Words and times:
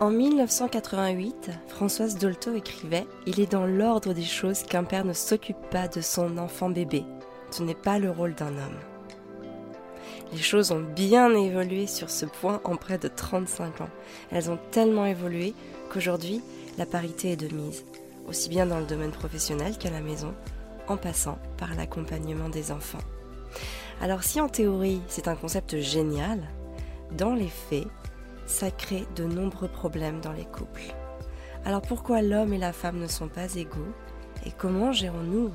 En 0.00 0.08
1988, 0.08 1.50
Françoise 1.68 2.16
Dolto 2.16 2.54
écrivait 2.54 3.06
Il 3.26 3.38
est 3.38 3.52
dans 3.52 3.66
l'ordre 3.66 4.14
des 4.14 4.22
choses 4.24 4.62
qu'un 4.62 4.82
père 4.82 5.04
ne 5.04 5.12
s'occupe 5.12 5.60
pas 5.70 5.88
de 5.88 6.00
son 6.00 6.38
enfant 6.38 6.70
bébé. 6.70 7.04
Ce 7.50 7.62
n'est 7.62 7.74
pas 7.74 7.98
le 7.98 8.10
rôle 8.10 8.34
d'un 8.34 8.48
homme. 8.48 8.78
Les 10.32 10.38
choses 10.38 10.70
ont 10.72 10.80
bien 10.80 11.34
évolué 11.34 11.86
sur 11.86 12.08
ce 12.08 12.24
point 12.24 12.62
en 12.64 12.76
près 12.76 12.96
de 12.96 13.08
35 13.08 13.82
ans. 13.82 13.90
Elles 14.32 14.50
ont 14.50 14.58
tellement 14.70 15.04
évolué 15.04 15.52
qu'aujourd'hui, 15.92 16.40
la 16.78 16.86
parité 16.86 17.32
est 17.32 17.36
de 17.36 17.54
mise, 17.54 17.84
aussi 18.26 18.48
bien 18.48 18.64
dans 18.64 18.78
le 18.78 18.86
domaine 18.86 19.10
professionnel 19.10 19.76
qu'à 19.76 19.90
la 19.90 20.00
maison, 20.00 20.32
en 20.88 20.96
passant 20.96 21.38
par 21.58 21.74
l'accompagnement 21.74 22.48
des 22.48 22.72
enfants. 22.72 23.04
Alors 24.00 24.22
si 24.22 24.40
en 24.40 24.48
théorie 24.48 25.02
c'est 25.08 25.28
un 25.28 25.36
concept 25.36 25.78
génial, 25.78 26.40
dans 27.12 27.34
les 27.34 27.48
faits, 27.48 27.86
ça 28.50 28.70
crée 28.70 29.06
de 29.14 29.24
nombreux 29.24 29.68
problèmes 29.68 30.20
dans 30.20 30.32
les 30.32 30.44
couples. 30.44 30.94
Alors 31.64 31.82
pourquoi 31.82 32.20
l'homme 32.20 32.52
et 32.52 32.58
la 32.58 32.72
femme 32.72 32.98
ne 32.98 33.06
sont 33.06 33.28
pas 33.28 33.54
égaux 33.54 33.94
et 34.44 34.50
comment 34.50 34.92
gérons-nous, 34.92 35.50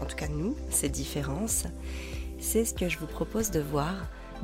en 0.00 0.06
tout 0.06 0.16
cas 0.16 0.28
nous, 0.28 0.56
ces 0.70 0.88
différences? 0.88 1.64
C'est 2.40 2.64
ce 2.64 2.74
que 2.74 2.88
je 2.88 2.98
vous 2.98 3.06
propose 3.06 3.50
de 3.50 3.60
voir 3.60 3.94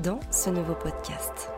dans 0.02 0.20
ce 0.30 0.50
nouveau 0.50 0.74
podcast. 0.74 1.50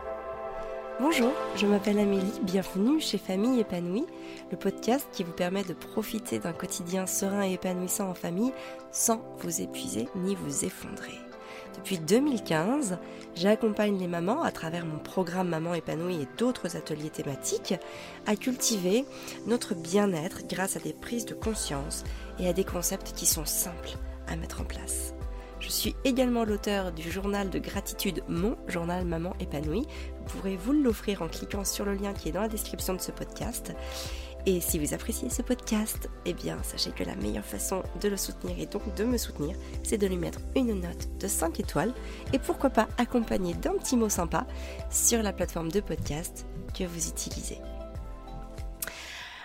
Bonjour, 0.99 1.31
je 1.55 1.67
m'appelle 1.67 1.99
Amélie, 1.99 2.39
bienvenue 2.43 3.01
chez 3.01 3.17
Famille 3.17 3.59
épanouie, 3.59 4.05
le 4.49 4.57
podcast 4.57 5.07
qui 5.11 5.23
vous 5.23 5.33
permet 5.33 5.63
de 5.63 5.73
profiter 5.73 6.39
d'un 6.39 6.53
quotidien 6.53 7.05
serein 7.05 7.43
et 7.43 7.53
épanouissant 7.53 8.09
en 8.09 8.15
famille 8.15 8.53
sans 8.91 9.21
vous 9.39 9.61
épuiser 9.61 10.07
ni 10.15 10.33
vous 10.35 10.65
effondrer. 10.65 11.26
Depuis 11.77 11.99
2015, 11.99 12.97
j'accompagne 13.35 13.97
les 13.97 14.07
mamans 14.07 14.41
à 14.41 14.51
travers 14.51 14.85
mon 14.85 14.97
programme 14.97 15.49
Maman 15.49 15.73
épanouie 15.75 16.23
et 16.23 16.27
d'autres 16.37 16.75
ateliers 16.75 17.11
thématiques 17.11 17.75
à 18.25 18.35
cultiver 18.35 19.05
notre 19.45 19.75
bien-être 19.75 20.47
grâce 20.47 20.75
à 20.75 20.79
des 20.79 20.93
prises 20.93 21.25
de 21.25 21.35
conscience 21.35 22.03
et 22.39 22.49
à 22.49 22.53
des 22.53 22.65
concepts 22.65 23.13
qui 23.15 23.25
sont 23.25 23.45
simples 23.45 23.91
à 24.27 24.35
mettre 24.35 24.61
en 24.61 24.65
place. 24.65 25.13
Je 25.59 25.69
suis 25.69 25.95
également 26.03 26.45
l'auteur 26.45 26.91
du 26.91 27.09
journal 27.11 27.49
de 27.49 27.59
gratitude 27.59 28.23
Mon 28.27 28.57
journal 28.67 29.05
Maman 29.05 29.33
épanouie. 29.39 29.85
Vous 30.19 30.37
pourrez 30.37 30.55
vous 30.55 30.73
l'offrir 30.73 31.21
en 31.21 31.27
cliquant 31.27 31.63
sur 31.63 31.85
le 31.85 31.93
lien 31.93 32.13
qui 32.13 32.29
est 32.29 32.31
dans 32.31 32.41
la 32.41 32.47
description 32.47 32.93
de 32.93 33.01
ce 33.01 33.11
podcast. 33.11 33.73
Et 34.49 34.61
si 34.61 34.79
vous 34.79 34.93
appréciez 34.93 35.29
ce 35.29 35.41
podcast, 35.41 36.09
eh 36.23 36.33
bien, 36.33 36.63
sachez 36.63 36.91
que 36.91 37.03
la 37.03 37.17
meilleure 37.17 37.43
façon 37.43 37.83
de 37.99 38.07
le 38.07 38.15
soutenir 38.15 38.57
et 38.57 38.65
donc 38.65 38.95
de 38.95 39.03
me 39.03 39.17
soutenir, 39.17 39.57
c'est 39.83 39.97
de 39.97 40.07
lui 40.07 40.15
mettre 40.15 40.39
une 40.55 40.79
note 40.79 41.17
de 41.19 41.27
5 41.27 41.59
étoiles 41.59 41.93
et 42.31 42.39
pourquoi 42.39 42.69
pas 42.69 42.87
accompagner 42.97 43.55
d'un 43.55 43.73
petit 43.73 43.97
mot 43.97 44.07
sympa 44.07 44.47
sur 44.89 45.21
la 45.21 45.33
plateforme 45.33 45.69
de 45.69 45.81
podcast 45.81 46.45
que 46.73 46.85
vous 46.85 47.09
utilisez. 47.09 47.57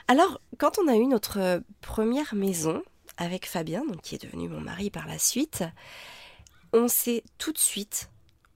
Alors, 0.07 0.41
quand 0.59 0.79
on 0.79 0.87
a 0.87 0.95
eu 0.95 1.07
notre 1.09 1.65
première 1.81 2.37
maison 2.37 2.81
avec 3.17 3.49
Fabien, 3.49 3.85
donc 3.85 4.03
qui 4.03 4.15
est 4.15 4.23
devenu 4.23 4.49
mon 4.49 4.61
mari 4.61 4.91
par 4.91 5.09
la 5.09 5.19
suite, 5.19 5.65
on 6.73 6.87
s'est 6.87 7.25
tout 7.39 7.53
de 7.53 7.59
suite 7.59 8.09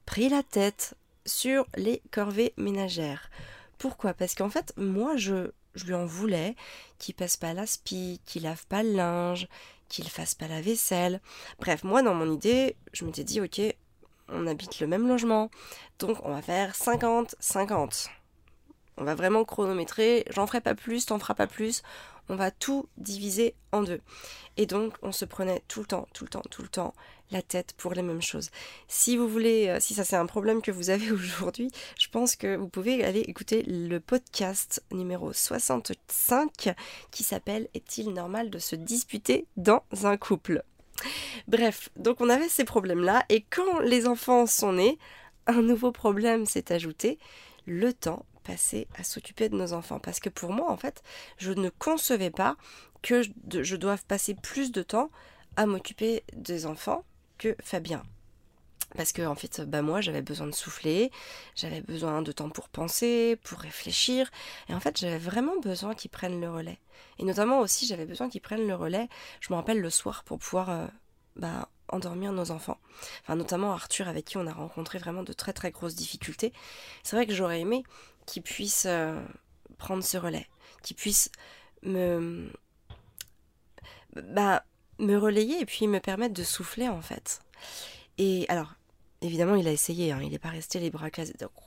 pris 0.04 0.28
la 0.28 0.44
tête 0.44 0.94
sur 1.24 1.66
les 1.76 2.02
corvées 2.12 2.54
ménagères. 2.56 3.30
Pourquoi? 3.78 4.14
Parce 4.14 4.36
qu'en 4.36 4.48
fait, 4.48 4.72
moi, 4.76 5.16
je, 5.16 5.50
je 5.76 5.84
lui 5.84 5.94
en 5.94 6.06
voulais, 6.06 6.56
qu'il 6.98 7.14
passe 7.14 7.36
pas 7.36 7.54
l'aspi, 7.54 8.20
qu'il 8.26 8.42
lave 8.42 8.66
pas 8.66 8.82
le 8.82 8.92
linge, 8.92 9.48
qu'il 9.88 10.08
fasse 10.08 10.34
pas 10.34 10.48
la 10.48 10.60
vaisselle. 10.60 11.20
Bref, 11.60 11.84
moi 11.84 12.02
dans 12.02 12.14
mon 12.14 12.32
idée, 12.32 12.76
je 12.92 13.04
m'étais 13.04 13.24
dit 13.24 13.40
ok, 13.40 13.60
on 14.28 14.46
habite 14.46 14.80
le 14.80 14.86
même 14.86 15.06
logement, 15.06 15.50
donc 15.98 16.18
on 16.24 16.32
va 16.32 16.42
faire 16.42 16.72
50-50. 16.72 18.08
On 18.98 19.04
va 19.04 19.14
vraiment 19.14 19.44
chronométrer, 19.44 20.24
j'en 20.30 20.46
ferai 20.46 20.60
pas 20.60 20.74
plus, 20.74 21.06
t'en 21.06 21.18
feras 21.18 21.34
pas 21.34 21.46
plus, 21.46 21.82
on 22.28 22.36
va 22.36 22.50
tout 22.50 22.88
diviser 22.96 23.54
en 23.72 23.82
deux. 23.82 24.00
Et 24.56 24.66
donc 24.66 24.94
on 25.02 25.12
se 25.12 25.24
prenait 25.24 25.62
tout 25.68 25.80
le 25.80 25.86
temps, 25.86 26.08
tout 26.14 26.24
le 26.24 26.30
temps, 26.30 26.42
tout 26.50 26.62
le 26.62 26.68
temps 26.68 26.94
la 27.30 27.42
tête 27.42 27.74
pour 27.76 27.92
les 27.92 28.02
mêmes 28.02 28.22
choses. 28.22 28.50
Si 28.88 29.16
vous 29.16 29.28
voulez, 29.28 29.68
euh, 29.68 29.80
si 29.80 29.94
ça 29.94 30.04
c'est 30.04 30.16
un 30.16 30.26
problème 30.26 30.62
que 30.62 30.70
vous 30.70 30.90
avez 30.90 31.10
aujourd'hui, 31.12 31.70
je 31.98 32.08
pense 32.08 32.36
que 32.36 32.56
vous 32.56 32.68
pouvez 32.68 33.04
aller 33.04 33.20
écouter 33.20 33.62
le 33.64 33.98
podcast 34.00 34.82
numéro 34.92 35.32
65 35.32 36.74
qui 37.10 37.24
s'appelle 37.24 37.68
Est-il 37.74 38.12
normal 38.12 38.50
de 38.50 38.58
se 38.58 38.76
disputer 38.76 39.46
dans 39.56 39.82
un 40.04 40.16
couple? 40.16 40.62
Bref, 41.48 41.90
donc 41.96 42.20
on 42.20 42.28
avait 42.28 42.48
ces 42.48 42.64
problèmes-là 42.64 43.24
et 43.28 43.42
quand 43.42 43.80
les 43.80 44.06
enfants 44.06 44.46
sont 44.46 44.72
nés, 44.72 44.98
un 45.46 45.62
nouveau 45.62 45.92
problème 45.92 46.46
s'est 46.46 46.72
ajouté, 46.72 47.18
le 47.66 47.92
temps 47.92 48.24
passé 48.46 48.86
à 48.96 49.04
s'occuper 49.04 49.48
de 49.48 49.56
nos 49.56 49.72
enfants. 49.72 49.98
Parce 49.98 50.20
que 50.20 50.28
pour 50.28 50.52
moi, 50.52 50.70
en 50.70 50.76
fait, 50.76 51.02
je 51.38 51.52
ne 51.52 51.68
concevais 51.68 52.30
pas 52.30 52.56
que 53.02 53.22
je 53.22 53.76
doive 53.76 54.04
passer 54.04 54.34
plus 54.34 54.72
de 54.72 54.82
temps 54.82 55.10
à 55.56 55.66
m'occuper 55.66 56.22
des 56.34 56.66
enfants 56.66 57.04
que 57.38 57.56
Fabien. 57.62 58.02
Parce 58.94 59.12
que 59.12 59.22
en 59.26 59.34
fait, 59.34 59.60
bah 59.62 59.82
moi 59.82 60.00
j'avais 60.00 60.22
besoin 60.22 60.46
de 60.46 60.54
souffler, 60.54 61.10
j'avais 61.56 61.80
besoin 61.80 62.22
de 62.22 62.32
temps 62.32 62.48
pour 62.48 62.68
penser, 62.68 63.36
pour 63.44 63.58
réfléchir, 63.58 64.30
et 64.68 64.74
en 64.74 64.80
fait 64.80 64.98
j'avais 64.98 65.18
vraiment 65.18 65.58
besoin 65.60 65.94
qu'ils 65.94 66.10
prennent 66.10 66.40
le 66.40 66.50
relais. 66.50 66.78
Et 67.18 67.24
notamment 67.24 67.58
aussi 67.60 67.86
j'avais 67.86 68.06
besoin 68.06 68.28
qu'ils 68.28 68.40
prennent 68.40 68.66
le 68.66 68.74
relais, 68.74 69.08
je 69.40 69.52
me 69.52 69.56
rappelle 69.56 69.80
le 69.80 69.90
soir 69.90 70.22
pour 70.24 70.38
pouvoir 70.38 70.70
euh, 70.70 70.86
bah, 71.34 71.68
endormir 71.88 72.32
nos 72.32 72.52
enfants. 72.52 72.78
Enfin 73.22 73.34
notamment 73.34 73.72
Arthur 73.72 74.08
avec 74.08 74.24
qui 74.24 74.36
on 74.36 74.46
a 74.46 74.52
rencontré 74.52 74.98
vraiment 74.98 75.24
de 75.24 75.32
très 75.32 75.52
très 75.52 75.72
grosses 75.72 75.96
difficultés. 75.96 76.52
C'est 77.02 77.16
vrai 77.16 77.26
que 77.26 77.34
j'aurais 77.34 77.60
aimé 77.60 77.82
qu'il 78.26 78.42
puisse 78.42 78.84
euh, 78.86 79.20
prendre 79.78 80.04
ce 80.04 80.16
relais, 80.16 80.46
qu'il 80.82 80.96
puisse 80.96 81.30
me 81.82 82.50
bah 84.14 84.64
me 84.98 85.16
relayer 85.16 85.60
et 85.60 85.66
puis 85.66 85.86
me 85.86 86.00
permettre 86.00 86.34
de 86.34 86.42
souffler 86.42 86.88
en 86.88 87.02
fait. 87.02 87.40
Et 88.18 88.46
alors, 88.48 88.74
évidemment, 89.20 89.56
il 89.56 89.68
a 89.68 89.72
essayé, 89.72 90.12
hein. 90.12 90.20
il 90.22 90.30
n'est 90.30 90.38
pas 90.38 90.48
resté 90.48 90.80
les 90.80 90.90
bras, 90.90 91.08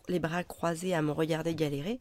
les 0.08 0.20
bras, 0.20 0.44
croisés 0.44 0.94
à 0.94 1.02
me 1.02 1.12
regarder 1.12 1.56
galérer, 1.56 2.00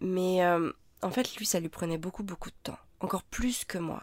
mais 0.00 0.44
euh, 0.44 0.72
en 1.02 1.10
fait, 1.10 1.36
lui, 1.36 1.46
ça 1.46 1.60
lui 1.60 1.68
prenait 1.68 1.98
beaucoup, 1.98 2.24
beaucoup 2.24 2.50
de 2.50 2.56
temps, 2.62 2.78
encore 3.00 3.22
plus 3.22 3.64
que 3.64 3.78
moi. 3.78 4.02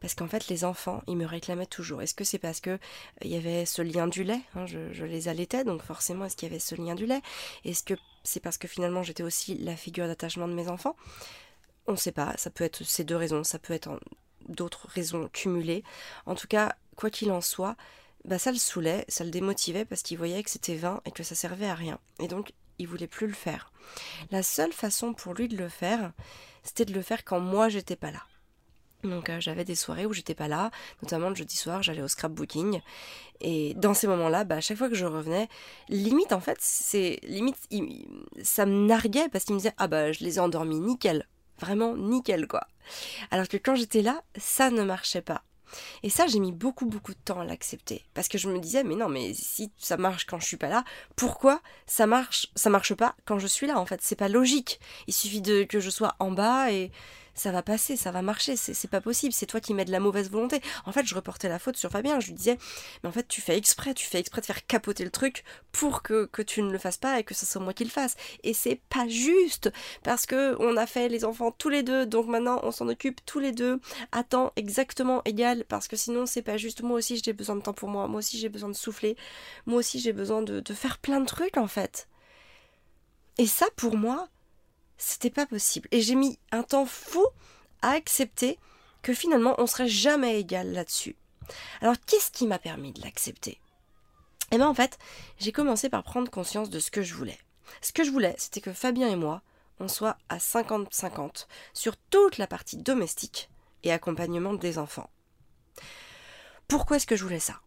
Parce 0.00 0.14
qu'en 0.14 0.26
fait, 0.26 0.48
les 0.48 0.64
enfants, 0.64 1.02
ils 1.06 1.16
me 1.16 1.24
réclamaient 1.24 1.66
toujours. 1.66 2.02
Est-ce 2.02 2.14
que 2.14 2.24
c'est 2.24 2.38
parce 2.38 2.60
que 2.60 2.70
euh, 2.70 2.78
il 3.22 3.30
y 3.30 3.36
avait 3.36 3.64
ce 3.64 3.80
lien 3.80 4.08
du 4.08 4.24
lait 4.24 4.40
hein, 4.56 4.66
je, 4.66 4.92
je, 4.92 5.04
les 5.04 5.28
allaitais, 5.28 5.64
donc 5.64 5.82
forcément, 5.82 6.24
est-ce 6.24 6.36
qu'il 6.36 6.48
y 6.48 6.52
avait 6.52 6.58
ce 6.58 6.74
lien 6.74 6.94
du 6.94 7.06
lait? 7.06 7.22
Est-ce 7.64 7.84
que 7.84 7.94
c'est 8.24 8.40
parce 8.40 8.58
que 8.58 8.68
finalement, 8.68 9.02
j'étais 9.02 9.22
aussi 9.22 9.56
la 9.58 9.76
figure 9.76 10.06
d'attachement 10.06 10.48
de 10.48 10.54
mes 10.54 10.68
enfants 10.68 10.96
On 11.86 11.92
ne 11.92 11.96
sait 11.96 12.12
pas. 12.12 12.34
Ça 12.36 12.50
peut 12.50 12.64
être 12.64 12.84
ces 12.84 13.04
deux 13.04 13.16
raisons. 13.16 13.44
Ça 13.44 13.58
peut 13.58 13.74
être 13.74 14.00
d'autres 14.48 14.88
raisons 14.88 15.28
cumulées. 15.32 15.84
En 16.26 16.34
tout 16.34 16.48
cas, 16.48 16.76
quoi 16.96 17.10
qu'il 17.10 17.30
en 17.30 17.40
soit, 17.40 17.76
bah 18.24 18.38
ça 18.38 18.52
le 18.52 18.58
saoulait, 18.58 19.04
ça 19.08 19.24
le 19.24 19.30
démotivait 19.30 19.84
parce 19.84 20.02
qu'il 20.02 20.18
voyait 20.18 20.42
que 20.42 20.50
c'était 20.50 20.76
vain 20.76 21.00
et 21.04 21.10
que 21.10 21.22
ça 21.22 21.34
servait 21.34 21.68
à 21.68 21.74
rien. 21.74 21.98
Et 22.20 22.28
donc, 22.28 22.52
il 22.78 22.88
voulait 22.88 23.06
plus 23.06 23.26
le 23.26 23.32
faire. 23.32 23.72
La 24.30 24.42
seule 24.42 24.72
façon 24.72 25.14
pour 25.14 25.34
lui 25.34 25.48
de 25.48 25.56
le 25.56 25.68
faire, 25.68 26.12
c'était 26.62 26.84
de 26.84 26.94
le 26.94 27.02
faire 27.02 27.24
quand 27.24 27.40
moi 27.40 27.68
j'étais 27.68 27.96
pas 27.96 28.10
là. 28.10 28.22
Donc 29.04 29.30
euh, 29.30 29.40
j'avais 29.40 29.64
des 29.64 29.74
soirées 29.74 30.06
où 30.06 30.12
j'étais 30.12 30.34
pas 30.34 30.48
là, 30.48 30.70
notamment 31.02 31.28
le 31.28 31.34
jeudi 31.34 31.56
soir, 31.56 31.82
j'allais 31.82 32.02
au 32.02 32.08
scrapbooking. 32.08 32.80
Et 33.40 33.74
dans 33.74 33.94
ces 33.94 34.06
moments-là, 34.06 34.44
bah, 34.44 34.56
à 34.56 34.60
chaque 34.60 34.78
fois 34.78 34.88
que 34.88 34.94
je 34.94 35.06
revenais, 35.06 35.48
limite 35.88 36.32
en 36.32 36.40
fait, 36.40 36.58
c'est 36.60 37.18
limite, 37.24 37.56
ça 38.42 38.66
me 38.66 38.86
narguait 38.86 39.28
parce 39.30 39.44
qu'il 39.44 39.54
me 39.54 39.60
disait 39.60 39.74
ah 39.78 39.88
bah 39.88 40.12
je 40.12 40.22
les 40.24 40.36
ai 40.36 40.40
endormis 40.40 40.78
nickel, 40.78 41.26
vraiment 41.58 41.96
nickel 41.96 42.46
quoi. 42.46 42.66
Alors 43.30 43.48
que 43.48 43.56
quand 43.56 43.74
j'étais 43.74 44.02
là, 44.02 44.22
ça 44.36 44.70
ne 44.70 44.82
marchait 44.82 45.22
pas. 45.22 45.42
Et 46.02 46.10
ça, 46.10 46.26
j'ai 46.26 46.38
mis 46.38 46.52
beaucoup, 46.52 46.86
beaucoup 46.86 47.12
de 47.12 47.18
temps 47.24 47.40
à 47.40 47.44
l'accepter. 47.44 48.04
Parce 48.14 48.28
que 48.28 48.38
je 48.38 48.48
me 48.48 48.58
disais, 48.58 48.84
mais 48.84 48.94
non, 48.94 49.08
mais 49.08 49.32
si 49.34 49.72
ça 49.78 49.96
marche 49.96 50.26
quand 50.26 50.38
je 50.38 50.46
suis 50.46 50.56
pas 50.56 50.68
là, 50.68 50.84
pourquoi 51.16 51.60
ça 51.86 52.06
marche, 52.06 52.48
ça 52.54 52.70
marche 52.70 52.94
pas 52.94 53.14
quand 53.24 53.38
je 53.38 53.46
suis 53.46 53.66
là, 53.66 53.78
en 53.78 53.86
fait? 53.86 54.00
C'est 54.02 54.16
pas 54.16 54.28
logique. 54.28 54.80
Il 55.06 55.14
suffit 55.14 55.40
de, 55.40 55.64
que 55.64 55.80
je 55.80 55.90
sois 55.90 56.14
en 56.18 56.30
bas 56.30 56.70
et, 56.72 56.90
ça 57.34 57.52
va 57.52 57.62
passer, 57.62 57.96
ça 57.96 58.10
va 58.10 58.22
marcher, 58.22 58.56
c'est 58.56 58.90
pas 58.90 59.00
possible, 59.00 59.32
c'est 59.32 59.46
toi 59.46 59.60
qui 59.60 59.74
mets 59.74 59.84
de 59.84 59.92
la 59.92 60.00
mauvaise 60.00 60.30
volonté. 60.30 60.60
En 60.84 60.92
fait, 60.92 61.06
je 61.06 61.14
reportais 61.14 61.48
la 61.48 61.58
faute 61.58 61.76
sur 61.76 61.90
Fabien, 61.90 62.20
je 62.20 62.28
lui 62.28 62.34
disais, 62.34 62.58
mais 63.02 63.08
en 63.08 63.12
fait, 63.12 63.26
tu 63.28 63.40
fais 63.40 63.56
exprès, 63.56 63.94
tu 63.94 64.06
fais 64.06 64.18
exprès 64.18 64.40
de 64.40 64.46
faire 64.46 64.66
capoter 64.66 65.04
le 65.04 65.10
truc 65.10 65.44
pour 65.72 66.02
que, 66.02 66.28
tu 66.42 66.62
ne 66.62 66.70
le 66.70 66.78
fasses 66.78 66.98
pas 66.98 67.18
et 67.20 67.24
que 67.24 67.34
ce 67.34 67.46
soit 67.46 67.60
moi 67.60 67.72
qui 67.72 67.84
le 67.84 67.90
fasse. 67.90 68.16
Et 68.42 68.54
c'est 68.54 68.80
pas 68.88 69.08
juste, 69.08 69.72
parce 70.02 70.26
que 70.26 70.56
on 70.58 70.76
a 70.76 70.86
fait 70.86 71.08
les 71.08 71.24
enfants 71.24 71.52
tous 71.52 71.68
les 71.68 71.82
deux, 71.82 72.06
donc 72.06 72.26
maintenant 72.26 72.60
on 72.62 72.70
s'en 72.70 72.88
occupe 72.88 73.24
tous 73.24 73.38
les 73.38 73.52
deux 73.52 73.80
à 74.10 74.24
temps 74.24 74.52
exactement 74.56 75.22
égal, 75.24 75.64
parce 75.68 75.88
que 75.88 75.96
sinon 75.96 76.26
c'est 76.26 76.42
pas 76.42 76.56
juste. 76.56 76.82
Moi 76.82 76.98
aussi 76.98 77.20
j'ai 77.24 77.32
besoin 77.32 77.56
de 77.56 77.62
temps 77.62 77.72
pour 77.72 77.88
moi, 77.88 78.08
moi 78.08 78.18
aussi 78.18 78.38
j'ai 78.38 78.48
besoin 78.48 78.68
de 78.68 78.74
souffler, 78.76 79.16
moi 79.66 79.78
aussi 79.78 80.00
j'ai 80.00 80.12
besoin 80.12 80.42
de, 80.42 80.60
de 80.60 80.74
faire 80.74 80.98
plein 80.98 81.20
de 81.20 81.26
trucs 81.26 81.56
en 81.56 81.68
fait. 81.68 82.08
Et 83.38 83.46
ça, 83.46 83.66
pour 83.76 83.96
moi, 83.96 84.28
c'était 84.98 85.30
pas 85.30 85.46
possible. 85.46 85.88
Et 85.90 86.00
j'ai 86.00 86.14
mis 86.14 86.38
un 86.50 86.62
temps 86.62 86.86
fou 86.86 87.24
à 87.82 87.90
accepter 87.90 88.58
que 89.02 89.14
finalement 89.14 89.54
on 89.58 89.66
serait 89.66 89.88
jamais 89.88 90.38
égal 90.38 90.72
là-dessus. 90.72 91.16
Alors 91.80 91.96
qu'est-ce 92.06 92.30
qui 92.30 92.46
m'a 92.46 92.58
permis 92.58 92.92
de 92.92 93.02
l'accepter? 93.02 93.60
Eh 94.50 94.56
bien 94.56 94.68
en 94.68 94.74
fait, 94.74 94.98
j'ai 95.38 95.52
commencé 95.52 95.88
par 95.88 96.04
prendre 96.04 96.30
conscience 96.30 96.70
de 96.70 96.78
ce 96.78 96.90
que 96.90 97.02
je 97.02 97.14
voulais. 97.14 97.38
Ce 97.80 97.92
que 97.92 98.04
je 98.04 98.10
voulais, 98.10 98.34
c'était 98.38 98.60
que 98.60 98.72
Fabien 98.72 99.08
et 99.08 99.16
moi, 99.16 99.42
on 99.80 99.88
soit 99.88 100.18
à 100.28 100.38
50-50 100.38 101.46
sur 101.72 101.96
toute 101.96 102.38
la 102.38 102.46
partie 102.46 102.76
domestique 102.76 103.50
et 103.82 103.92
accompagnement 103.92 104.54
des 104.54 104.78
enfants. 104.78 105.10
Pourquoi 106.68 106.96
est-ce 106.96 107.06
que 107.06 107.16
je 107.16 107.24
voulais 107.24 107.40
ça? 107.40 107.60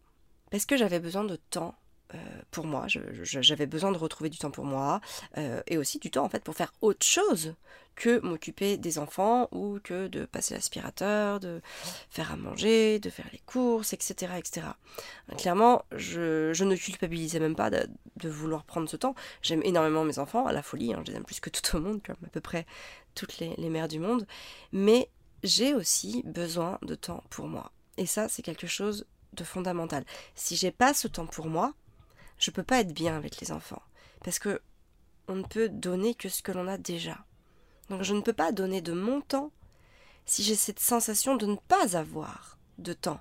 Parce 0.50 0.64
que 0.64 0.76
j'avais 0.76 1.00
besoin 1.00 1.24
de 1.24 1.36
temps 1.36 1.76
euh, 2.14 2.18
pour 2.50 2.66
moi, 2.66 2.86
j'avais 2.86 3.66
besoin 3.66 3.90
de 3.90 3.98
retrouver 3.98 4.30
du 4.30 4.38
temps 4.38 4.50
pour 4.50 4.64
moi 4.64 5.00
euh, 5.38 5.60
et 5.66 5.76
aussi 5.76 5.98
du 5.98 6.10
temps 6.10 6.24
en 6.24 6.28
fait 6.28 6.44
pour 6.44 6.54
faire 6.54 6.72
autre 6.80 7.04
chose 7.04 7.54
que 7.96 8.20
m'occuper 8.20 8.76
des 8.76 8.98
enfants 8.98 9.48
ou 9.52 9.78
que 9.82 10.06
de 10.08 10.26
passer 10.26 10.54
l'aspirateur, 10.54 11.40
de 11.40 11.62
faire 12.10 12.30
à 12.30 12.36
manger, 12.36 12.98
de 12.98 13.08
faire 13.08 13.26
les 13.32 13.38
courses, 13.38 13.94
etc. 13.94 14.34
etc. 14.36 14.66
Clairement, 15.38 15.82
je, 15.92 16.62
ne 16.62 16.76
culpabilisais 16.76 17.40
même 17.40 17.56
pas 17.56 17.70
de, 17.70 18.28
vouloir 18.28 18.64
prendre 18.64 18.88
ce 18.88 18.96
temps. 18.96 19.14
J'aime 19.42 19.62
énormément 19.64 20.04
mes 20.04 20.18
enfants, 20.18 20.46
à 20.46 20.52
la 20.52 20.62
folie, 20.62 20.92
hein, 20.92 21.02
je 21.06 21.12
les 21.12 21.16
aime 21.16 21.24
plus 21.24 21.40
que 21.40 21.48
tout 21.48 21.76
au 21.76 21.80
monde, 21.80 22.02
comme 22.02 22.16
à 22.24 22.28
peu 22.28 22.40
près 22.40 22.66
toutes 23.14 23.38
les, 23.38 23.54
les 23.56 23.70
mères 23.70 23.88
du 23.88 23.98
monde, 23.98 24.26
mais 24.72 25.08
j'ai 25.42 25.72
aussi 25.72 26.22
besoin 26.26 26.78
de 26.82 26.94
temps 26.94 27.24
pour 27.30 27.48
moi. 27.48 27.72
Et 27.96 28.04
ça, 28.04 28.28
c'est 28.28 28.42
quelque 28.42 28.66
chose 28.66 29.06
de 29.32 29.44
fondamental. 29.44 30.04
Si 30.34 30.56
j'ai 30.56 30.70
pas 30.70 30.92
ce 30.92 31.08
temps 31.08 31.26
pour 31.26 31.46
moi, 31.46 31.72
je 32.38 32.50
peux 32.50 32.62
pas 32.62 32.80
être 32.80 32.92
bien 32.92 33.16
avec 33.16 33.40
les 33.40 33.52
enfants. 33.52 33.82
Parce 34.24 34.38
que 34.38 34.60
on 35.28 35.36
ne 35.36 35.42
peut 35.42 35.68
donner 35.68 36.14
que 36.14 36.28
ce 36.28 36.42
que 36.42 36.52
l'on 36.52 36.68
a 36.68 36.78
déjà. 36.78 37.18
Donc 37.90 38.02
je 38.02 38.14
ne 38.14 38.20
peux 38.20 38.32
pas 38.32 38.52
donner 38.52 38.80
de 38.80 38.92
mon 38.92 39.20
temps 39.20 39.50
si 40.24 40.42
j'ai 40.42 40.56
cette 40.56 40.80
sensation 40.80 41.36
de 41.36 41.46
ne 41.46 41.56
pas 41.56 41.96
avoir 41.96 42.58
de 42.78 42.92
temps. 42.92 43.20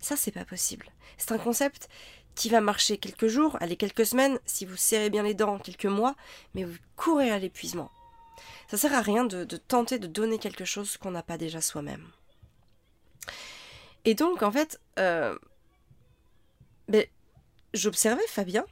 Ça, 0.00 0.16
c'est 0.16 0.32
pas 0.32 0.44
possible. 0.44 0.90
C'est 1.16 1.32
un 1.32 1.38
concept 1.38 1.88
qui 2.34 2.48
va 2.48 2.60
marcher 2.60 2.98
quelques 2.98 3.26
jours, 3.26 3.56
allez 3.60 3.76
quelques 3.76 4.06
semaines, 4.06 4.38
si 4.46 4.64
vous 4.64 4.76
serrez 4.76 5.10
bien 5.10 5.24
les 5.24 5.34
dents, 5.34 5.58
quelques 5.58 5.86
mois, 5.86 6.14
mais 6.54 6.64
vous 6.64 6.76
courez 6.96 7.30
à 7.30 7.38
l'épuisement. 7.38 7.90
Ça 8.70 8.76
sert 8.76 8.94
à 8.94 9.00
rien 9.00 9.24
de, 9.24 9.44
tenter 9.44 9.98
de 9.98 10.06
donner 10.06 10.38
quelque 10.38 10.64
chose 10.64 10.96
qu'on 10.96 11.10
n'a 11.10 11.22
pas 11.22 11.36
déjà 11.36 11.60
soi-même. 11.60 12.06
Et 14.04 14.14
donc, 14.14 14.42
en 14.42 14.52
fait, 14.52 14.80
euh, 14.98 15.36
ben, 16.86 17.04
j'observais 17.74 18.26
Fabien 18.28 18.66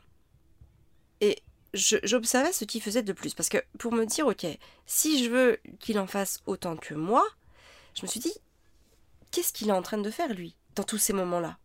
et 1.20 1.43
j'observais 1.75 2.52
ce 2.52 2.64
qu'il 2.64 2.82
faisait 2.82 3.02
de 3.02 3.12
plus. 3.12 3.34
Parce 3.34 3.48
que 3.48 3.58
pour 3.78 3.93
me 3.93 4.04
dire, 4.04 4.26
ok, 4.26 4.46
si 4.87 5.25
je 5.25 5.31
veux 5.31 5.60
qu'il 5.78 5.98
en 5.98 6.06
fasse 6.06 6.43
autant 6.46 6.76
que 6.76 6.94
moi, 6.94 7.25
je 7.94 8.02
me 8.02 8.06
suis 8.06 8.20
dit, 8.20 8.34
qu'est-ce 9.31 9.52
qu'il 9.52 9.69
est 9.69 9.72
en 9.72 9.82
train 9.82 9.98
de 9.98 10.10
faire 10.10 10.32
lui, 10.32 10.56
dans 10.75 10.84
tous 10.84 10.98
ces 10.98 11.12
moments-là? 11.12 11.58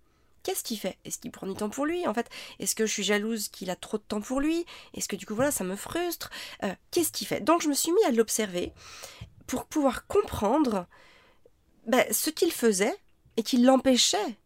Qu'est-ce 0.44 0.64
qu'il 0.64 0.80
fait? 0.80 0.98
Est-ce 1.06 1.20
qu'il 1.20 1.32
prend 1.32 1.46
du 1.46 1.54
temps 1.54 1.70
pour 1.70 1.86
lui 1.86 2.08
en 2.08 2.14
fait? 2.14 2.28
Est-ce 2.60 2.74
que 2.74 2.88
je 2.88 2.92
suis 2.92 3.04
jalouse 3.04 3.50
qu'il 3.50 3.70
a 3.70 3.76
trop 3.76 3.98
de 3.98 4.04
temps 4.04 4.22
pour 4.22 4.42
lui? 4.42 4.66
Est-ce 4.96 5.08
que 5.08 5.16
du 5.16 5.28
coup 5.28 5.36
voilà 5.36 5.52
ça 5.52 5.64
me 5.64 5.76
frustre? 5.76 6.32
Euh, 6.64 6.74
Qu'est-ce 6.90 7.12
qu'il 7.12 7.28
fait? 7.28 7.42
Donc 7.42 7.62
je 7.62 7.70
me 7.70 7.76
suis 7.76 7.92
mis 7.92 8.04
à 8.06 8.12
l'observer 8.12 8.74
pour 9.46 9.66
pouvoir 9.66 10.08
comprendre 10.08 10.88
ben, 11.86 12.04
ce 12.12 12.32
qu'il 12.32 12.52
faisait 12.52 12.96
et 13.38 13.44
qui 13.44 13.58
l'empêchait 13.58 14.38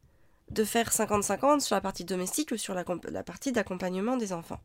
de 0.55 0.63
faire 0.63 0.89
50-50 0.89 1.59
sur 1.59 1.75
la 1.75 1.81
partie 1.81 2.05
domestique 2.05 2.51
ou 2.51 2.57
sur 2.57 2.73
la, 2.73 2.83
partie 3.23 3.51
d'accompagnement 3.51 4.17
des 4.17 4.33
enfants. 4.33 4.61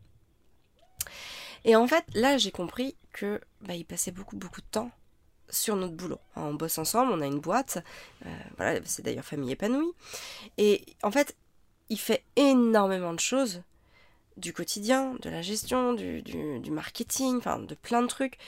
Et 1.64 1.76
en 1.76 1.86
fait, 1.86 2.04
là, 2.14 2.38
j'ai 2.38 2.52
compris 2.52 2.96
que 3.12 3.40
bah, 3.60 3.74
il 3.74 3.84
passait 3.84 4.12
beaucoup, 4.12 4.36
beaucoup 4.36 4.60
de 4.60 4.66
temps 4.70 4.90
sur 5.50 5.74
notre 5.74 5.94
boulot. 5.94 6.20
On 6.36 6.54
bosse 6.54 6.78
ensemble, 6.78 7.12
on 7.12 7.20
a 7.20 7.26
une 7.26 7.40
boîte, 7.40 7.78
euh, 8.24 8.28
voilà, 8.56 8.80
c'est 8.84 9.02
d'ailleurs 9.02 9.24
famille 9.24 9.50
épanouie. 9.50 9.92
Et 10.58 10.86
en 11.02 11.10
fait, 11.10 11.36
il 11.88 11.98
fait 11.98 12.24
énormément 12.36 13.12
de 13.12 13.20
choses 13.20 13.62
du 14.36 14.52
quotidien, 14.52 15.16
de 15.20 15.28
la 15.28 15.42
gestion, 15.42 15.92
du, 15.92 16.22
du 16.22 16.70
marketing, 16.70 17.38
enfin 17.38 17.58
de 17.58 17.74
plein 17.74 18.00
de 18.00 18.06
trucs. 18.06 18.38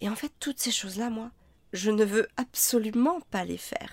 Et 0.00 0.08
en 0.08 0.16
fait, 0.16 0.32
toutes 0.40 0.58
ces 0.58 0.72
choses-là, 0.72 1.10
moi, 1.10 1.30
je 1.74 1.90
ne 1.90 2.04
veux 2.04 2.26
absolument 2.38 3.20
pas 3.30 3.44
les 3.44 3.58
faire. 3.58 3.92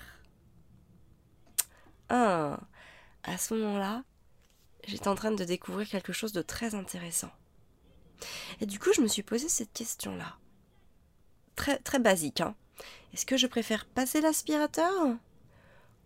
Ah, 2.08 2.58
à 3.24 3.38
ce 3.38 3.54
moment-là, 3.54 4.04
j'étais 4.86 5.08
en 5.08 5.14
train 5.14 5.32
de 5.32 5.44
découvrir 5.44 5.88
quelque 5.88 6.12
chose 6.12 6.32
de 6.32 6.42
très 6.42 6.74
intéressant. 6.74 7.30
Et 8.60 8.66
du 8.66 8.78
coup, 8.78 8.90
je 8.94 9.00
me 9.00 9.08
suis 9.08 9.22
posé 9.22 9.48
cette 9.48 9.72
question-là. 9.72 10.36
Très, 11.56 11.78
très 11.78 11.98
basique, 11.98 12.40
hein. 12.40 12.54
Est-ce 13.12 13.26
que 13.26 13.36
je 13.36 13.46
préfère 13.46 13.86
passer 13.86 14.20
l'aspirateur 14.20 14.90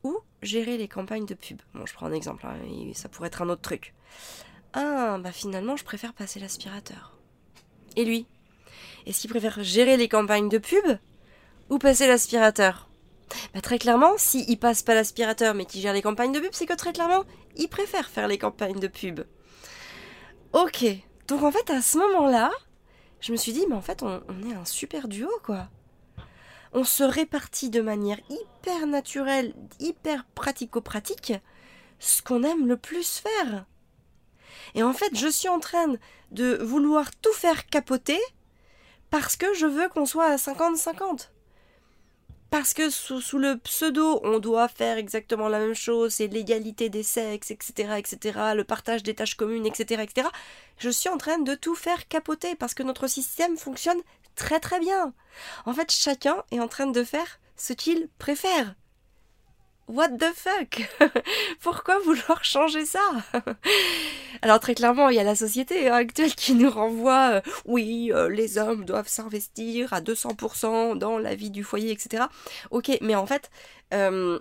ou 0.05 0.19
gérer 0.43 0.77
les 0.77 0.89
campagnes 0.89 1.27
de 1.27 1.35
pub? 1.35 1.61
Bon, 1.75 1.87
je 1.87 1.95
prends 1.95 2.07
un 2.07 2.13
exemple, 2.13 2.47
hein, 2.47 2.59
ça 2.95 3.09
pourrait 3.09 3.29
être 3.29 3.43
un 3.43 3.49
autre 3.49 3.63
truc. 3.63 3.95
Ah, 4.75 5.19
bah 5.19 5.33
finalement, 5.33 5.77
je 5.77 5.85
préfère 5.85 6.13
passer 6.13 6.39
l'aspirateur. 6.39 7.17
Et 7.97 8.05
lui? 8.05 8.27
Est-ce 9.07 9.23
qu'il 9.23 9.31
préfère 9.31 9.63
gérer 9.63 9.97
les 9.97 10.09
campagnes 10.09 10.51
de 10.51 10.59
pub 10.59 10.85
ou 11.71 11.79
passer 11.79 12.07
l'aspirateur? 12.07 12.88
Bah, 13.55 13.61
très 13.61 13.79
clairement, 13.79 14.13
s'il 14.17 14.49
ne 14.49 14.57
passe 14.57 14.83
pas 14.83 14.95
l'aspirateur 14.95 15.55
mais 15.55 15.65
qu'il 15.65 15.81
gère 15.81 15.93
les 15.93 16.03
campagnes 16.03 16.33
de 16.33 16.41
pub, 16.41 16.53
c'est 16.53 16.67
que 16.67 16.75
très 16.75 16.93
clairement, 16.93 17.25
il 17.57 17.69
préfère 17.69 18.09
faire 18.09 18.29
les 18.29 18.39
campagnes 18.39 18.79
de 18.79 18.89
pub. 18.89 19.21
Ok, 20.53 20.85
donc 21.27 21.43
en 21.43 21.51
fait, 21.51 21.71
à 21.71 21.83
ce 21.83 21.99
moment-là, 21.99 22.51
je 23.21 23.33
me 23.33 23.37
suis 23.37 23.53
dit, 23.53 23.65
mais 23.69 23.75
en 23.75 23.83
fait, 23.83 24.03
on, 24.03 24.23
on 24.29 24.51
est 24.51 24.55
un 24.55 24.65
super 24.65 25.09
duo, 25.09 25.31
quoi. 25.45 25.69
On 26.73 26.85
se 26.85 27.03
répartit 27.03 27.71
de 27.71 27.81
manière 27.81 28.19
hyper 28.29 28.87
naturelle, 28.87 29.55
hyper 29.81 30.25
pratico-pratique, 30.35 31.33
ce 31.99 32.23
qu'on 32.23 32.43
aime 32.43 32.67
le 32.67 32.77
plus 32.77 33.19
faire. 33.19 33.65
Et 34.75 34.83
en 34.83 34.93
fait, 34.93 35.11
je 35.15 35.29
suis 35.29 35.49
en 35.49 35.61
train 35.61 35.95
de 36.31 36.59
vouloir 36.63 37.11
tout 37.17 37.33
faire 37.33 37.67
capoter 37.67 38.21
parce 39.11 39.37
que 39.37 39.55
je 39.55 39.67
veux 39.67 39.89
qu'on 39.89 40.07
soit 40.07 40.27
à 40.27 40.37
50-50 40.37 41.29
parce 42.59 42.75
que 42.75 42.91
sous, 42.91 43.39
le 43.39 43.57
pseudo 43.59 44.21
on 44.25 44.41
doit 44.41 44.67
faire 44.67 44.99
exactement 44.99 45.49
la 45.49 45.61
même 45.61 45.77
chose, 45.77 46.15
c'est 46.15 46.27
l'égalité 46.27 46.89
des 46.89 47.05
sexes, 47.05 47.53
etc., 47.53 47.95
etc., 47.99 48.37
le 48.57 48.65
partage 48.65 49.05
des 49.05 49.15
tâches 49.15 49.37
communes, 49.37 49.65
etc., 49.65 50.03
etc., 50.03 50.27
je 50.77 50.91
suis 50.91 51.09
en 51.09 51.19
train 51.19 51.39
de 51.39 51.55
tout 51.55 51.77
faire 51.77 52.09
capoter 52.09 52.57
parce 52.57 52.75
que 52.75 52.83
notre 52.83 53.07
système 53.07 53.57
fonctionne 53.57 54.01
très 54.35 54.59
très 54.59 54.81
bien. 54.81 55.15
En 55.67 55.73
fait, 55.73 55.93
chacun 55.93 56.43
est 56.51 56.59
en 56.59 56.67
train 56.67 56.89
de 56.89 57.05
faire 57.05 57.39
ce 57.57 57.75
qu'il 57.75 58.09
préfère. 58.19 58.75
What 59.89 60.19
the 60.19 60.35
fuck? 60.35 60.87
Pourquoi 61.63 61.99
vouloir 62.01 62.45
changer 62.45 62.85
ça? 62.85 63.01
Alors 64.43 64.61
très 64.61 64.75
clairement, 64.75 65.09
il 65.09 65.17
y 65.17 65.19
a 65.19 65.25
la 65.25 65.35
société 65.35 65.89
actuelle 65.89 66.35
qui 66.35 66.55
nous 66.55 66.69
renvoie, 66.69 67.31
euh, 67.37 67.41
oui, 67.65 68.13
euh, 68.13 68.29
les 68.29 68.59
hommes 68.59 68.85
doivent 68.85 69.09
s'investir 69.09 69.95
à 69.95 70.03
200% 70.03 70.99
dans 70.99 71.17
la 71.17 71.35
vie 71.35 71.51
du 71.51 71.65
foyer, 71.65 71.91
etc. 71.91 72.25
Ok, 72.71 72.99
mais 73.01 73.15
en 73.15 73.25
fait, 73.25 73.51
euh, 73.95 74.39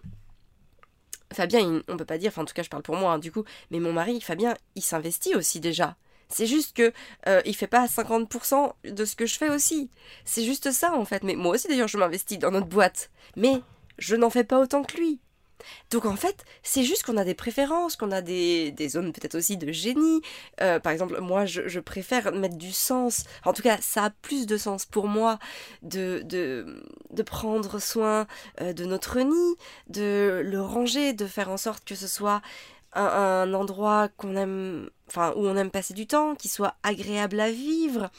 Fabien, 1.32 1.82
on 1.88 1.96
peut 1.96 2.04
pas 2.04 2.18
dire, 2.18 2.32
enfin 2.32 2.42
en 2.42 2.46
tout 2.46 2.54
cas 2.54 2.64
je 2.64 2.70
parle 2.70 2.84
pour 2.84 2.98
moi 2.98 3.14
hein, 3.14 3.20
du 3.20 3.32
coup, 3.32 3.46
mais 3.72 3.80
mon 3.80 3.94
mari, 3.94 4.20
Fabien, 4.20 4.54
il 4.76 4.84
s'investit 4.84 5.34
aussi 5.34 5.62
déjà. 5.62 5.96
C'est 6.28 6.46
juste 6.46 6.76
que 6.76 6.92
il 7.46 7.56
fait 7.56 7.68
pas 7.68 7.86
50% 7.86 8.74
de 8.84 9.06
ce 9.06 9.16
que 9.16 9.26
je 9.26 9.38
fais 9.38 9.50
aussi. 9.50 9.90
C'est 10.26 10.44
juste 10.44 10.74
ça 10.74 10.94
en 10.94 11.06
fait. 11.06 11.24
Mais 11.24 11.36
moi 11.36 11.56
aussi 11.56 11.70
d'ailleurs 11.70 11.88
je 11.88 11.98
m'investis 11.98 12.38
dans 12.38 12.52
notre 12.52 12.68
boîte. 12.68 13.12
Mais 13.38 13.62
je 13.98 14.18
n'en 14.18 14.30
fais 14.30 14.44
pas 14.44 14.60
autant 14.60 14.84
que 14.84 14.98
lui. 14.98 15.22
Donc 15.92 16.06
en 16.06 16.16
fait, 16.16 16.46
c'est 16.64 16.84
juste 16.84 17.04
qu'on 17.04 17.18
a 17.18 17.24
des 17.24 17.34
préférences, 17.34 17.96
qu'on 17.96 18.12
a 18.12 18.22
des, 18.22 18.74
zones 18.90 19.14
peut-être 19.14 19.36
aussi 19.36 19.58
de 19.58 19.72
génie. 19.72 20.22
Euh, 20.62 20.80
par 20.80 20.92
exemple, 20.92 21.20
moi, 21.22 21.46
je, 21.46 21.80
préfère 21.80 22.32
mettre 22.34 22.58
du 22.58 22.72
sens. 22.72 23.24
En 23.46 23.54
tout 23.54 23.62
cas, 23.62 23.78
ça 23.82 24.06
a 24.06 24.10
plus 24.10 24.46
de 24.46 24.58
sens 24.58 24.86
pour 24.86 25.08
moi 25.08 25.40
de, 25.84 26.22
de, 26.24 27.24
prendre 27.24 27.80
soin 27.80 28.28
euh, 28.62 28.74
de 28.74 28.86
notre 28.86 29.20
nid, 29.20 29.56
de 29.90 30.42
le 30.44 30.62
ranger, 30.62 31.14
de 31.14 31.26
faire 31.26 31.50
en 31.50 31.58
sorte 31.58 31.84
que 31.84 31.96
ce 31.96 32.08
soit 32.08 32.42
un, 32.94 33.54
endroit 33.54 34.10
qu'on 34.18 34.36
aime, 34.36 34.90
enfin 35.08 35.34
où 35.36 35.48
on 35.48 35.56
aime 35.56 35.72
passer 35.72 35.94
du 35.94 36.08
temps, 36.08 36.36
qui 36.36 36.48
soit 36.48 36.76
agréable 36.84 37.40
à 37.40 37.52
vivre. 37.52 38.10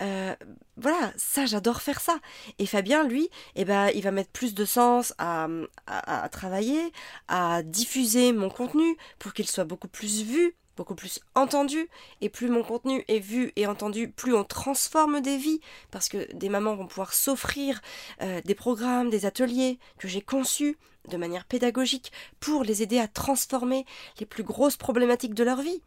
Euh, 0.00 0.34
voilà, 0.76 1.12
ça 1.16 1.46
j'adore 1.46 1.82
faire 1.82 2.00
ça. 2.00 2.18
Et 2.58 2.66
Fabien, 2.66 3.04
lui, 3.04 3.28
eh 3.54 3.64
ben, 3.64 3.90
il 3.94 4.02
va 4.02 4.10
mettre 4.10 4.30
plus 4.30 4.54
de 4.54 4.64
sens 4.64 5.12
à, 5.18 5.46
à, 5.86 6.28
travailler, 6.28 6.92
à 7.28 7.62
diffuser 7.62 8.32
mon 8.32 8.48
contenu 8.48 8.96
pour 9.18 9.34
qu'il 9.34 9.46
soit 9.46 9.64
beaucoup 9.64 9.88
plus 9.88 10.22
vu, 10.22 10.54
beaucoup 10.76 10.94
plus 10.94 11.20
entendu. 11.34 11.88
Et 12.22 12.28
plus 12.30 12.48
mon 12.48 12.62
contenu 12.62 13.04
est 13.08 13.18
vu 13.18 13.52
et 13.56 13.66
entendu, 13.66 14.08
plus 14.10 14.34
on 14.34 14.44
transforme 14.44 15.20
des 15.20 15.36
vies. 15.36 15.60
Parce 15.90 16.08
que 16.08 16.32
des 16.34 16.48
mamans 16.48 16.76
vont 16.76 16.86
pouvoir 16.86 17.12
s'offrir 17.12 17.80
euh, 18.22 18.40
des 18.44 18.54
programmes, 18.54 19.10
des 19.10 19.26
ateliers 19.26 19.78
que 19.98 20.08
j'ai 20.08 20.22
conçus 20.22 20.78
de 21.08 21.16
manière 21.16 21.44
pédagogique 21.44 22.12
pour 22.40 22.64
les 22.64 22.82
aider 22.82 22.98
à 22.98 23.08
transformer 23.08 23.84
les 24.18 24.26
plus 24.26 24.42
grosses 24.42 24.76
problématiques 24.76 25.34
de 25.34 25.44
leur 25.44 25.60
vie. 25.60 25.82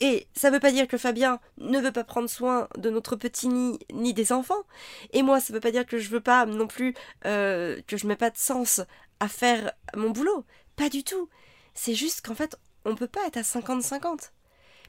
Et 0.00 0.26
ça 0.34 0.50
veut 0.50 0.60
pas 0.60 0.72
dire 0.72 0.88
que 0.88 0.98
Fabien 0.98 1.38
ne 1.58 1.78
veut 1.78 1.92
pas 1.92 2.04
prendre 2.04 2.28
soin 2.28 2.68
de 2.76 2.90
notre 2.90 3.16
petit 3.16 3.48
nid 3.48 3.78
ni 3.92 4.12
des 4.12 4.32
enfants. 4.32 4.62
Et 5.12 5.22
moi, 5.22 5.40
ça 5.40 5.52
veut 5.52 5.60
pas 5.60 5.70
dire 5.70 5.86
que 5.86 5.98
je 5.98 6.08
veux 6.10 6.20
pas 6.20 6.46
non 6.46 6.66
plus 6.66 6.94
euh, 7.26 7.80
que 7.86 7.96
je 7.96 8.06
mets 8.06 8.16
pas 8.16 8.30
de 8.30 8.36
sens 8.36 8.80
à 9.20 9.28
faire 9.28 9.72
mon 9.96 10.10
boulot. 10.10 10.44
Pas 10.76 10.88
du 10.88 11.04
tout. 11.04 11.28
C'est 11.74 11.94
juste 11.94 12.26
qu'en 12.26 12.34
fait, 12.34 12.56
on 12.84 12.96
peut 12.96 13.06
pas 13.06 13.26
être 13.26 13.36
à 13.36 13.42
50-50. 13.42 14.30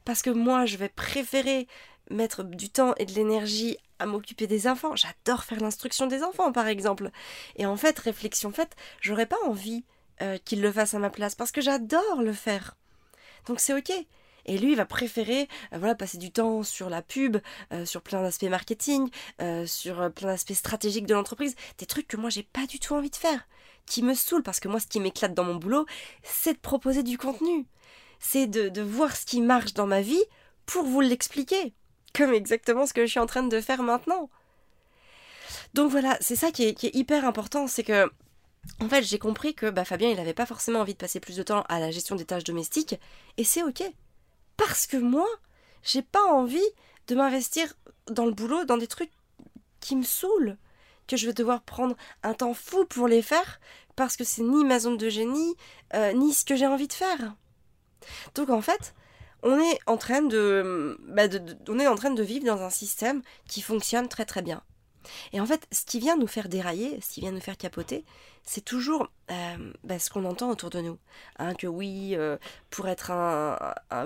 Parce 0.06 0.22
que 0.22 0.30
moi, 0.30 0.66
je 0.66 0.78
vais 0.78 0.90
préférer 0.90 1.68
mettre 2.10 2.44
du 2.44 2.70
temps 2.70 2.94
et 2.98 3.06
de 3.06 3.14
l'énergie 3.14 3.78
à 4.00 4.06
m'occuper 4.06 4.48
des 4.48 4.68
enfants. 4.68 4.96
J'adore 4.96 5.44
faire 5.44 5.60
l'instruction 5.60 6.08
des 6.08 6.24
enfants, 6.24 6.52
par 6.52 6.68
exemple. 6.68 7.12
Et 7.56 7.66
en 7.66 7.78
fait, 7.78 7.98
réflexion 8.00 8.52
faite, 8.52 8.76
j'aurais 9.02 9.26
pas 9.26 9.38
envie 9.46 9.84
euh, 10.22 10.38
qu'il 10.44 10.62
le 10.62 10.72
fasse 10.72 10.94
à 10.94 11.00
ma 11.00 11.10
place 11.10 11.36
parce 11.36 11.52
que 11.52 11.62
j'adore 11.62 12.22
le 12.22 12.34
faire. 12.34 12.76
Donc 13.48 13.60
c'est 13.60 13.74
ok. 13.74 13.92
Et 14.46 14.58
lui, 14.58 14.72
il 14.72 14.76
va 14.76 14.86
préférer 14.86 15.48
euh, 15.74 15.78
voilà, 15.78 15.96
passer 15.96 16.18
du 16.18 16.32
temps 16.32 16.64
sur 16.64 16.90
la 16.90 17.02
pub, 17.02 17.38
euh, 17.72 17.86
sur 17.86 18.02
plein 18.02 18.22
d'aspects 18.22 18.44
marketing, 18.44 19.10
sur 19.66 20.12
plein 20.12 20.28
d'aspects 20.28 20.54
stratégiques 20.54 21.08
de 21.08 21.14
l'entreprise, 21.14 21.56
des 21.78 21.86
trucs 21.86 22.08
que 22.08 22.18
moi 22.18 22.30
j'ai 22.30 22.44
pas 22.44 22.66
du 22.68 22.80
tout 22.80 22.94
envie 22.94 23.10
de 23.10 23.16
faire, 23.16 23.48
qui 23.86 24.04
me 24.04 24.14
saoulent 24.14 24.44
parce 24.44 24.60
que 24.60 24.68
moi 24.68 24.80
ce 24.80 24.88
qui 24.88 25.00
m'éclate 25.00 25.34
dans 25.34 25.44
mon 25.44 25.56
boulot, 25.56 25.86
c'est 26.24 26.54
de 26.54 26.60
proposer 26.60 27.04
du 27.04 27.18
contenu. 27.18 27.66
C'est 28.20 28.48
de, 28.48 28.70
de 28.70 28.82
voir 28.82 29.16
ce 29.16 29.26
qui 29.26 29.42
marche 29.42 29.74
dans 29.74 29.88
ma 29.88 30.02
vie 30.02 30.24
pour 30.66 30.84
vous 30.84 31.02
l'expliquer 31.02 31.74
comme 32.16 32.34
exactement 32.34 32.86
ce 32.86 32.94
que 32.94 33.06
je 33.06 33.12
suis 33.12 33.20
en 33.20 33.26
train 33.26 33.44
de 33.44 33.62
faire 33.62 33.84
maintenant. 33.84 34.30
Donc 35.74 35.92
voilà, 35.92 36.18
c'est 36.22 36.36
ça 36.36 36.52
qui 36.52 36.64
est, 36.64 36.96
hyper 36.96 37.26
important, 37.26 37.68
c'est 37.68 37.84
que 37.84 38.10
en 38.80 38.90
fait 38.90 39.04
j'ai 39.04 39.20
compris 39.20 39.54
que 39.54 39.70
bah, 39.70 39.86
Fabien 39.86 40.10
il 40.10 40.16
n'avait 40.16 40.34
pas 40.34 40.46
forcément 40.46 40.80
envie 40.80 40.94
de 40.94 40.98
passer 40.98 41.20
plus 41.20 41.36
de 41.36 41.44
temps 41.44 41.64
à 41.68 41.80
la 41.80 41.92
gestion 41.92 42.16
des 42.16 42.26
tâches 42.26 42.46
domestiques, 42.46 42.96
et 43.38 43.44
c'est 43.44 43.64
ok. 43.64 43.84
Parce 44.58 44.88
que 44.88 44.98
moi, 44.98 45.28
j'ai 45.84 46.02
pas 46.02 46.24
envie 46.24 46.60
de 47.08 47.16
m'investir 47.16 47.74
dans 48.08 48.26
le 48.26 48.32
boulot, 48.32 48.66
dans 48.66 48.78
des 48.78 48.88
trucs 48.88 49.12
qui 49.80 49.96
me 49.96 50.04
saoulent, 50.04 50.58
que 51.08 51.18
je 51.18 51.28
vais 51.28 51.34
devoir 51.34 51.62
prendre 51.62 51.96
un 52.24 52.34
temps 52.34 52.54
fou 52.54 52.86
pour 52.86 53.08
les 53.08 53.22
faire, 53.22 53.60
parce 53.96 54.18
que 54.18 54.24
c'est 54.24 54.42
ni 54.42 54.64
ma 54.64 54.80
zone 54.80 54.98
de 54.98 55.10
génie, 55.10 55.56
euh, 55.94 56.14
ni 56.14 56.34
ce 56.34 56.46
que 56.46 56.56
j'ai 56.56 56.68
envie 56.68 56.88
de 56.88 56.94
faire. 56.94 57.36
Donc 58.34 58.50
en 58.50 58.62
fait, 58.62 58.94
on 59.44 59.60
est 59.60 59.80
en 59.86 59.98
train 59.98 60.22
bah, 60.22 61.28
de, 61.28 61.58
on 61.68 61.80
est 61.80 61.88
en 61.88 61.96
train 61.96 62.12
de 62.12 62.24
vivre 62.24 62.46
dans 62.46 62.62
un 62.62 62.70
système 62.70 63.22
qui 63.48 63.62
fonctionne 63.62 64.08
très 64.08 64.26
très 64.26 64.42
bien. 64.42 64.64
Et 65.34 65.40
en 65.40 65.46
fait, 65.46 65.68
ce 65.72 65.86
qui 65.86 66.00
vient 66.00 66.18
nous 66.18 66.28
faire 66.28 66.50
dérailler, 66.50 67.00
ce 67.02 67.14
qui 67.14 67.22
vient 67.22 67.32
nous 67.32 67.42
faire 67.42 67.58
capoter, 67.58 68.06
c'est 68.46 68.64
toujours 68.64 69.08
euh, 69.32 69.74
bah, 69.84 69.98
ce 69.98 70.10
qu'on 70.10 70.24
entend 70.24 70.50
autour 70.52 70.70
de 70.70 70.80
nous. 70.80 71.00
Hein, 71.40 71.56
que 71.56 71.66
oui, 71.66 72.16
euh, 72.16 72.38
pour 72.70 72.88
être 72.88 73.10
un, 73.10 73.58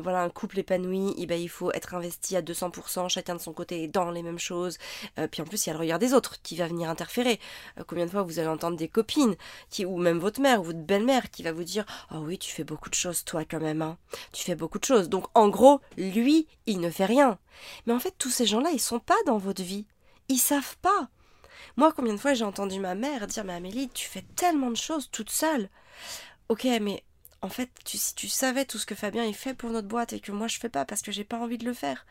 voilà, 0.01 0.22
un 0.22 0.29
couple 0.29 0.60
épanoui, 0.60 1.13
eh 1.18 1.25
ben, 1.25 1.39
il 1.39 1.50
faut 1.50 1.72
être 1.74 1.94
investi 1.94 2.38
à 2.38 2.41
200%, 2.41 3.10
chacun 3.10 3.36
de 3.36 3.41
son 3.41 3.51
côté, 3.51 3.88
dans 3.89 4.12
les 4.12 4.24
mêmes 4.24 4.39
choses. 4.39 4.77
Euh, 5.18 5.27
puis 5.27 5.41
en 5.41 5.46
plus, 5.46 5.65
il 5.65 5.70
y 5.70 5.72
a 5.72 5.74
le 5.74 5.79
regard 5.79 6.00
des 6.00 6.13
autres 6.13 6.41
qui 6.41 6.56
va 6.56 6.68
venir 6.68 6.89
interférer. 6.89 7.39
combien 7.86 8.06
de 8.06 8.12
fois 8.12 8.24
vous 8.24 8.39
allez 8.39 8.48
entendre 8.48 8.77
des 8.77 8.88
copines, 8.88 9.36
qui, 9.70 9.86
ou 9.86 9.98
même 9.98 10.20
votre 10.20 10.39
mère 10.39 10.62
ou 10.62 10.65
votre 10.65 10.79
belle-mère, 10.79 11.29
qui 11.32 11.44
va 11.44 11.51
vous 11.51 11.65
dire 11.65 11.86
«Oh 12.12 12.20
oui, 12.20 12.38
tu 12.38 12.51
fais 12.51 12.63
beaucoup 12.63 12.89
de 12.89 12.96
choses, 12.96 13.25
toi, 13.25 13.44
quand 13.44 13.60
même. 13.60 13.82
Hein. 13.82 13.98
Tu 14.32 14.44
fais 14.44 14.56
beaucoup 14.56 14.79
de 14.79 14.86
choses.» 14.86 15.10
Donc, 15.10 15.25
en 15.34 15.50
gros, 15.50 15.82
lui, 15.98 16.48
il 16.65 16.79
ne 16.79 16.89
fait 16.89 17.06
rien. 17.06 17.38
Mais 17.86 17.94
en 17.94 18.00
fait, 18.00 18.15
tous 18.18 18.29
ces 18.29 18.46
gens-là, 18.46 18.70
ils 18.72 18.79
sont 18.79 19.00
pas 19.00 19.22
dans 19.25 19.38
votre 19.38 19.63
vie. 19.63 19.86
Ils 20.29 20.39
savent 20.39 20.77
pas. 20.77 21.09
Moi, 21.75 21.91
combien 21.91 22.13
de 22.13 22.19
fois 22.19 22.33
j'ai 22.33 22.45
entendu 22.45 22.79
ma 22.79 22.95
mère 22.95 23.27
dire 23.27 23.43
Mais 23.43 23.53
Amélie, 23.53 23.89
tu 23.89 24.07
fais 24.07 24.24
tellement 24.36 24.69
de 24.69 24.77
choses 24.77 25.09
toute 25.12 25.31
seule. 25.31 25.69
Ok, 26.48 26.65
mais 26.81 27.03
en 27.41 27.50
fait, 27.50 27.69
si 27.86 28.15
tu 28.15 28.27
savais 28.27 28.65
tout 28.65 28.77
ce 28.77 28.86
que 28.86 28.95
Fabien 28.95 29.31
fait 29.33 29.53
pour 29.53 29.69
notre 29.69 29.88
boîte 29.88 30.13
et 30.13 30.19
que 30.19 30.31
moi 30.31 30.48
je 30.48 30.59
fais 30.59 30.69
pas 30.69 30.86
parce 30.86 31.01
que 31.01 31.12
j'ai 31.12 31.24
pas 31.24 31.39
envie 31.39 31.57
de 31.57 31.65
le 31.65 31.74
faire. 31.74 32.05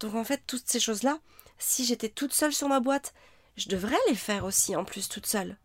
Donc 0.00 0.14
en 0.14 0.24
fait, 0.24 0.42
toutes 0.46 0.68
ces 0.68 0.80
choses-là, 0.80 1.18
si 1.58 1.84
j'étais 1.84 2.08
toute 2.08 2.32
seule 2.32 2.52
sur 2.52 2.68
ma 2.68 2.80
boîte, 2.80 3.14
je 3.56 3.68
devrais 3.68 3.96
les 4.08 4.14
faire 4.14 4.44
aussi 4.44 4.74
en 4.76 4.84
plus 4.84 5.08
toute 5.08 5.26
seule. 5.26 5.56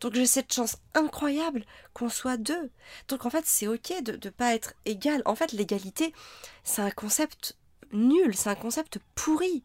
Donc 0.00 0.14
j'ai 0.14 0.26
cette 0.26 0.52
chance 0.52 0.78
incroyable 0.94 1.64
qu'on 1.92 2.08
soit 2.08 2.36
deux. 2.36 2.70
Donc 3.08 3.26
en 3.26 3.30
fait, 3.30 3.44
c'est 3.46 3.68
ok 3.68 4.02
de 4.02 4.12
ne 4.12 4.30
pas 4.30 4.54
être 4.54 4.74
égal. 4.84 5.22
En 5.26 5.36
fait, 5.36 5.52
l'égalité, 5.52 6.12
c'est 6.64 6.82
un 6.82 6.90
concept 6.90 7.56
nul, 7.92 8.34
c'est 8.34 8.50
un 8.50 8.54
concept 8.56 8.98
pourri. 9.14 9.62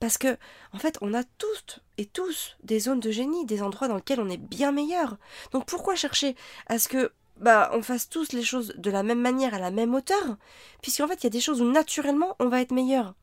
Parce 0.00 0.18
que, 0.18 0.36
en 0.72 0.78
fait, 0.78 0.98
on 1.00 1.14
a 1.14 1.24
toutes 1.38 1.80
et 1.98 2.06
tous 2.06 2.56
des 2.62 2.80
zones 2.80 3.00
de 3.00 3.10
génie, 3.10 3.46
des 3.46 3.62
endroits 3.62 3.88
dans 3.88 3.96
lesquels 3.96 4.20
on 4.20 4.28
est 4.28 4.36
bien 4.36 4.72
meilleur. 4.72 5.16
Donc 5.52 5.66
pourquoi 5.66 5.94
chercher 5.94 6.36
à 6.66 6.78
ce 6.78 6.88
que 6.88 7.12
bah, 7.36 7.70
on 7.72 7.82
fasse 7.82 8.08
tous 8.08 8.32
les 8.32 8.42
choses 8.42 8.74
de 8.76 8.90
la 8.90 9.02
même 9.02 9.20
manière, 9.20 9.54
à 9.54 9.58
la 9.58 9.70
même 9.70 9.94
hauteur? 9.94 10.36
Puisqu'en 10.82 11.08
fait, 11.08 11.22
il 11.22 11.24
y 11.24 11.26
a 11.28 11.30
des 11.30 11.40
choses 11.40 11.62
où 11.62 11.70
naturellement 11.70 12.36
on 12.38 12.48
va 12.48 12.60
être 12.60 12.72
meilleur. 12.72 13.14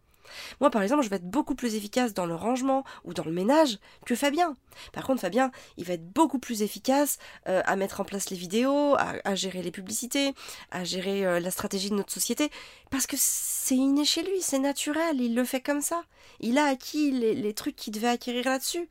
Moi, 0.59 0.69
par 0.69 0.81
exemple, 0.81 1.03
je 1.03 1.09
vais 1.09 1.17
être 1.17 1.29
beaucoup 1.29 1.55
plus 1.55 1.75
efficace 1.75 2.13
dans 2.13 2.25
le 2.25 2.35
rangement 2.35 2.83
ou 3.03 3.13
dans 3.13 3.23
le 3.23 3.31
ménage 3.31 3.79
que 4.05 4.15
Fabien. 4.15 4.55
Par 4.93 5.05
contre, 5.05 5.21
Fabien, 5.21 5.51
il 5.77 5.85
va 5.85 5.93
être 5.93 6.07
beaucoup 6.07 6.39
plus 6.39 6.61
efficace 6.61 7.17
euh, 7.47 7.61
à 7.65 7.75
mettre 7.75 8.01
en 8.01 8.05
place 8.05 8.29
les 8.29 8.37
vidéos, 8.37 8.95
à, 8.97 9.35
gérer 9.35 9.61
les 9.61 9.71
publicités, 9.71 10.33
à 10.71 10.83
gérer 10.83 11.25
euh, 11.25 11.39
la 11.39 11.51
stratégie 11.51 11.89
de 11.89 11.95
notre 11.95 12.11
société, 12.11 12.49
parce 12.89 13.07
que 13.07 13.15
c'est 13.17 13.75
inné 13.75 14.05
chez 14.05 14.23
lui, 14.23 14.41
c'est 14.41 14.59
naturel, 14.59 15.19
il 15.19 15.35
le 15.35 15.43
fait 15.43 15.61
comme 15.61 15.81
ça. 15.81 16.03
Il 16.39 16.57
a 16.57 16.65
acquis 16.65 17.11
les, 17.11 17.53
trucs 17.53 17.75
qu'il 17.75 17.93
devait 17.93 18.07
acquérir 18.07 18.45
là-dessus. 18.45 18.89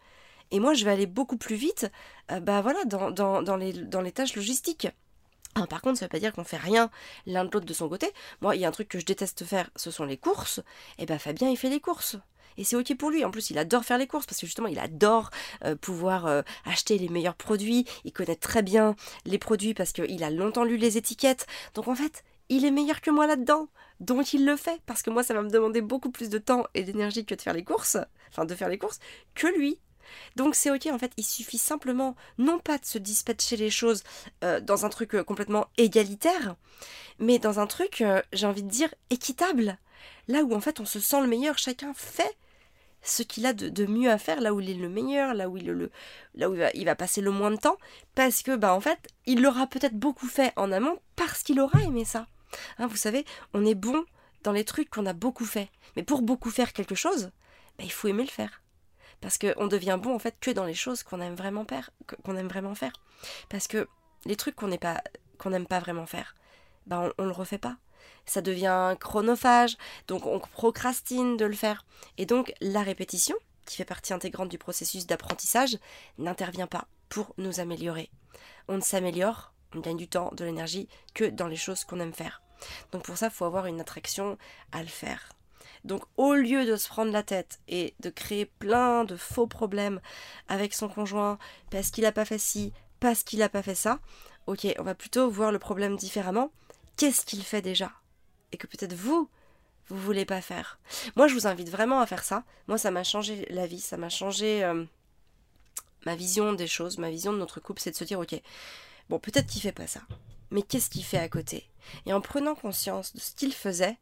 Et 0.51 0.61
moi, 0.61 0.75
je 0.75 0.85
vais 0.85 0.91
aller 0.91 1.07
beaucoup 1.07 1.37
plus 1.37 1.57
vite, 1.57 1.91
euh, 2.33 2.41
bah 2.41 2.61
voilà, 2.61 2.85
dans, 2.85 3.57
les 3.57 4.13
tâches 4.13 4.35
logistiques. 4.35 4.89
Ah, 5.55 5.67
par 5.67 5.83
contre, 5.83 5.99
ça 5.99 6.05
veut 6.05 6.11
pas 6.11 6.21
dire 6.21 6.33
qu'on 6.33 6.45
fait 6.45 6.57
rien 6.57 6.91
l'un 7.27 7.45
de 7.45 7.51
l'autre 7.51 7.67
de 7.67 7.75
son 7.75 7.89
côté. 7.89 8.13
Moi, 8.41 8.55
il 8.55 8.63
y 8.63 8.65
a 8.65 8.69
un 8.69 8.73
truc 8.73 8.89
que 8.89 9.01
je 9.01 9.05
déteste 9.05 9.45
faire, 9.45 9.69
ce 9.77 9.91
sont 9.91 10.05
les 10.05 10.17
courses. 10.17 10.61
Eh 10.99 11.07
ben 11.07 11.19
Fabien, 11.19 11.49
il 11.49 11.57
fait 11.57 11.71
les 11.71 11.81
courses. 11.81 12.17
Et 12.57 12.65
c'est 12.65 12.77
ok 12.77 12.97
pour 12.97 13.11
lui. 13.11 13.25
En 13.25 13.31
plus, 13.31 13.51
il 13.51 13.59
adore 13.59 13.85
faire 13.85 13.99
les 13.99 14.07
courses 14.07 14.27
parce 14.27 14.41
que 14.41 14.47
justement, 14.47 14.69
il 14.69 14.79
adore 14.79 15.31
euh, 15.65 15.75
pouvoir 15.77 16.27
euh, 16.27 16.43
acheter 16.65 16.99
les 16.99 17.09
meilleurs 17.09 17.35
produits. 17.35 17.85
Il 18.05 18.13
connaît 18.13 18.37
très 18.37 18.63
bien 18.63 18.97
les 19.25 19.39
produits 19.39 19.75
parce 19.75 19.93
qu'il 19.93 20.23
a 20.23 20.31
longtemps 20.31 20.65
lu 20.65 20.77
les 20.77 20.97
étiquettes. 20.97 21.47
Donc 21.75 21.89
en 21.89 21.95
fait, 21.95 22.25
il 22.49 22.65
est 22.65 22.71
meilleur 22.71 23.01
que 23.01 23.11
moi 23.11 23.27
là-dedans. 23.27 23.69
Donc 24.01 24.35
il 24.35 24.45
le 24.45 24.57
fait 24.57 24.81
parce 24.87 25.03
que 25.03 25.11
moi, 25.11 25.23
ça 25.23 25.35
va 25.35 25.43
me 25.43 25.51
demander 25.51 25.81
beaucoup 25.81 26.11
plus 26.11 26.29
de 26.29 26.39
temps 26.39 26.65
et 26.75 26.85
d'énergie 26.85 27.25
que 27.25 27.35
de 27.35 27.41
faire 27.41 27.55
les 27.55 27.65
courses. 27.65 27.97
Enfin, 28.31 28.45
de 28.45 28.55
faire 28.55 28.69
les 28.69 28.79
courses 28.79 28.99
que 29.35 29.47
lui. 29.47 29.81
Donc 30.37 30.55
c'est 30.55 30.71
ok, 30.71 30.87
en 30.93 30.99
fait, 30.99 31.13
il 31.17 31.25
suffit 31.25 31.59
simplement 31.59 32.17
non 32.39 32.59
pas 32.59 32.79
de 32.79 32.85
se 32.85 32.99
dispatcher 32.99 33.57
les 33.57 33.71
choses 33.71 34.03
euh, 34.45 34.61
dans 34.61 34.85
un 34.85 34.89
truc 34.89 35.15
euh, 35.15 35.25
complètement 35.25 35.67
égalitaire, 35.77 36.57
mais 37.19 37.39
dans 37.39 37.61
un 37.61 37.67
truc, 37.67 38.01
euh, 38.01 38.23
j'ai 38.33 38.47
envie 38.47 38.63
de 38.63 38.71
dire, 38.71 38.93
équitable. 39.11 39.79
Là 40.29 40.43
où 40.43 40.55
en 40.55 40.61
fait 40.61 40.81
on 40.81 40.85
se 40.85 41.01
sent 41.01 41.21
le 41.21 41.27
meilleur, 41.27 41.59
chacun 41.59 41.93
fait 41.95 42.37
ce 43.03 43.23
qu'il 43.23 43.47
a 43.47 43.53
de, 43.53 43.87
mieux 43.87 44.11
à 44.11 44.19
faire, 44.19 44.41
là 44.41 44.53
où 44.53 44.61
il 44.61 44.71
est 44.71 44.75
le 44.75 44.89
meilleur, 44.89 45.35
là 45.35 45.49
où 45.49 45.57
il, 45.57 45.67
le, 45.67 45.91
là 46.35 46.51
où 46.51 46.57
il 46.75 46.85
va, 46.85 46.95
passer 46.95 47.21
le 47.21 47.31
moins 47.31 47.51
de 47.51 47.57
temps, 47.57 47.79
parce 48.15 48.43
que 48.43 48.57
bah 48.57 48.75
en 48.75 48.81
fait, 48.81 48.99
il 49.27 49.41
l'aura 49.41 49.67
peut-être 49.67 49.95
beaucoup 49.95 50.27
fait 50.27 50.53
en 50.57 50.71
amont 50.71 50.99
parce 51.17 51.43
qu'il 51.43 51.61
aura 51.61 51.83
aimé 51.83 52.05
ça. 52.05 52.27
Hein, 52.79 52.87
vous 52.87 52.97
savez, 52.97 53.25
on 53.55 53.65
est 53.65 53.75
bon 53.75 54.05
dans 54.43 54.53
les 54.53 54.65
trucs 54.65 54.91
qu'on 54.91 55.07
a 55.07 55.13
beaucoup 55.13 55.45
fait. 55.45 55.71
Mais 55.97 56.03
pour 56.03 56.23
beaucoup 56.23 56.51
faire 56.51 56.73
quelque 56.73 56.95
chose, 56.95 57.31
bah, 57.79 57.85
il 57.85 57.93
faut 57.93 58.09
aimer 58.09 58.25
le 58.25 58.31
faire. 58.31 58.63
Parce 59.21 59.39
qu'on 59.39 59.67
devient 59.67 59.99
bon 60.01 60.15
en 60.15 60.19
fait 60.19 60.37
que 60.41 60.51
dans 60.51 60.65
les 60.65 60.75
choses 60.75 61.03
qu'on 61.03 61.21
aime 61.21 61.35
vraiment 61.35 61.65
faire. 62.75 62.93
Parce 63.49 63.67
que 63.67 63.87
les 64.25 64.37
trucs 64.37 64.57
qu'on 64.57 64.69
n'aime 64.69 65.67
pas 65.67 65.81
vraiment 65.81 66.07
faire, 66.07 66.35
ben 66.87 67.13
on, 67.19 67.23
ne 67.23 67.29
le 67.29 67.35
refait 67.35 67.59
pas. 67.59 67.77
Ça 68.27 68.41
devient 68.41 68.97
chronophage, 68.99 69.77
donc 70.09 70.27
on 70.27 70.39
procrastine 70.39 71.37
de 71.37 71.45
le 71.45 71.55
faire. 71.55 71.85
Et 72.19 72.27
donc 72.27 72.53
la 72.61 72.83
répétition, 72.83 73.37
qui 73.67 73.77
fait 73.77 73.85
partie 73.85 74.13
intégrante 74.13 74.49
du 74.49 74.59
processus 74.59 75.07
d'apprentissage, 75.07 75.79
n'intervient 76.19 76.67
pas 76.67 76.87
pour 77.09 77.35
nous 77.39 77.61
améliorer. 77.61 78.11
On 78.69 78.77
ne 78.77 78.83
s'améliore, 78.83 79.53
on 79.75 79.81
gagne 79.81 79.97
du 79.97 80.09
temps, 80.09 80.31
de 80.35 80.45
l'énergie, 80.45 80.89
que 81.15 81.25
dans 81.25 81.47
les 81.47 81.57
choses 81.57 81.85
qu'on 81.85 82.01
aime 82.01 82.15
faire. 82.15 82.43
Donc 82.93 83.05
pour 83.05 83.17
ça, 83.17 83.27
il 83.27 83.33
faut 83.33 83.45
avoir 83.45 83.67
une 83.67 83.81
attraction 83.81 84.39
à 84.73 84.83
le 84.83 84.89
faire. 84.89 85.31
Donc 85.85 86.05
au 86.17 86.35
lieu 86.35 86.67
de 86.67 86.77
se 86.77 86.89
prendre 86.89 87.13
la 87.13 87.23
tête 87.23 87.61
et 87.69 87.95
de 88.01 88.11
créer 88.11 88.47
plein 88.47 89.05
de 89.05 89.17
faux 89.17 89.47
problèmes 89.47 90.01
avec 90.49 90.75
son 90.75 90.89
conjoint 90.89 91.39
parce 91.71 91.91
qu'il 91.91 92.05
n'a 92.05 92.13
pas 92.13 92.25
fait 92.25 92.39
ci, 92.39 92.73
parce 93.01 93.23
qu'il 93.23 93.39
n'a 93.39 93.49
pas 93.49 93.63
fait 93.63 93.75
ça, 93.75 93.99
ok, 94.47 94.67
on 94.79 94.83
va 94.83 94.95
plutôt 94.95 95.31
voir 95.31 95.53
le 95.53 95.59
problème 95.59 95.97
différemment. 95.97 96.51
Qu'est-ce 96.97 97.25
qu'il 97.25 97.43
fait 97.43 97.63
déjà 97.63 97.91
Et 98.53 98.57
que 98.57 98.67
peut-être 98.67 98.93
vous, 98.93 99.29
vous 99.89 99.97
voulez 99.97 100.25
pas 100.25 100.41
faire? 100.41 100.79
Moi, 101.17 101.29
je 101.29 101.35
vous 101.35 101.47
invite 101.47 101.71
vraiment 101.71 102.01
à 102.01 102.07
faire 102.07 102.25
ça. 102.25 102.45
Moi, 102.69 102.79
ça 102.79 102.91
m'a 102.91 103.05
changé 103.05 103.47
la 103.51 103.67
vie, 103.67 103.81
ça 103.81 103.97
m'a 103.97 104.11
changé 104.11 104.63
euh, 104.63 104.85
ma 106.05 106.15
vision 106.15 106.53
des 106.53 106.67
choses, 106.67 106.99
ma 106.99 107.11
vision 107.11 107.33
de 107.33 107.39
notre 107.39 107.61
couple, 107.61 107.81
c'est 107.81 107.91
de 107.91 107.97
se 107.97 108.05
dire, 108.05 108.21
ok, 108.21 108.41
bon, 109.09 109.19
peut-être 109.19 109.47
qu'il 109.47 109.63
fait 109.63 109.73
pas 109.73 109.87
ça, 109.87 110.01
mais 110.51 110.63
qu'est-ce 110.63 110.91
qu'il 110.91 111.05
fait 111.05 111.19
à 111.19 111.29
côté? 111.29 111.69
Et 112.07 112.13
en 112.13 112.21
prenant 112.21 112.55
conscience 112.55 113.15
de 113.15 113.21
ce 113.21 113.35
qu'il 113.35 113.55
faisait, 113.55 113.97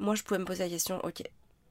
moi 0.00 0.16
je 0.16 0.24
pouvais 0.24 0.40
me 0.40 0.44
poser 0.44 0.64
la 0.64 0.70
question, 0.70 0.98
ok, 1.04 1.22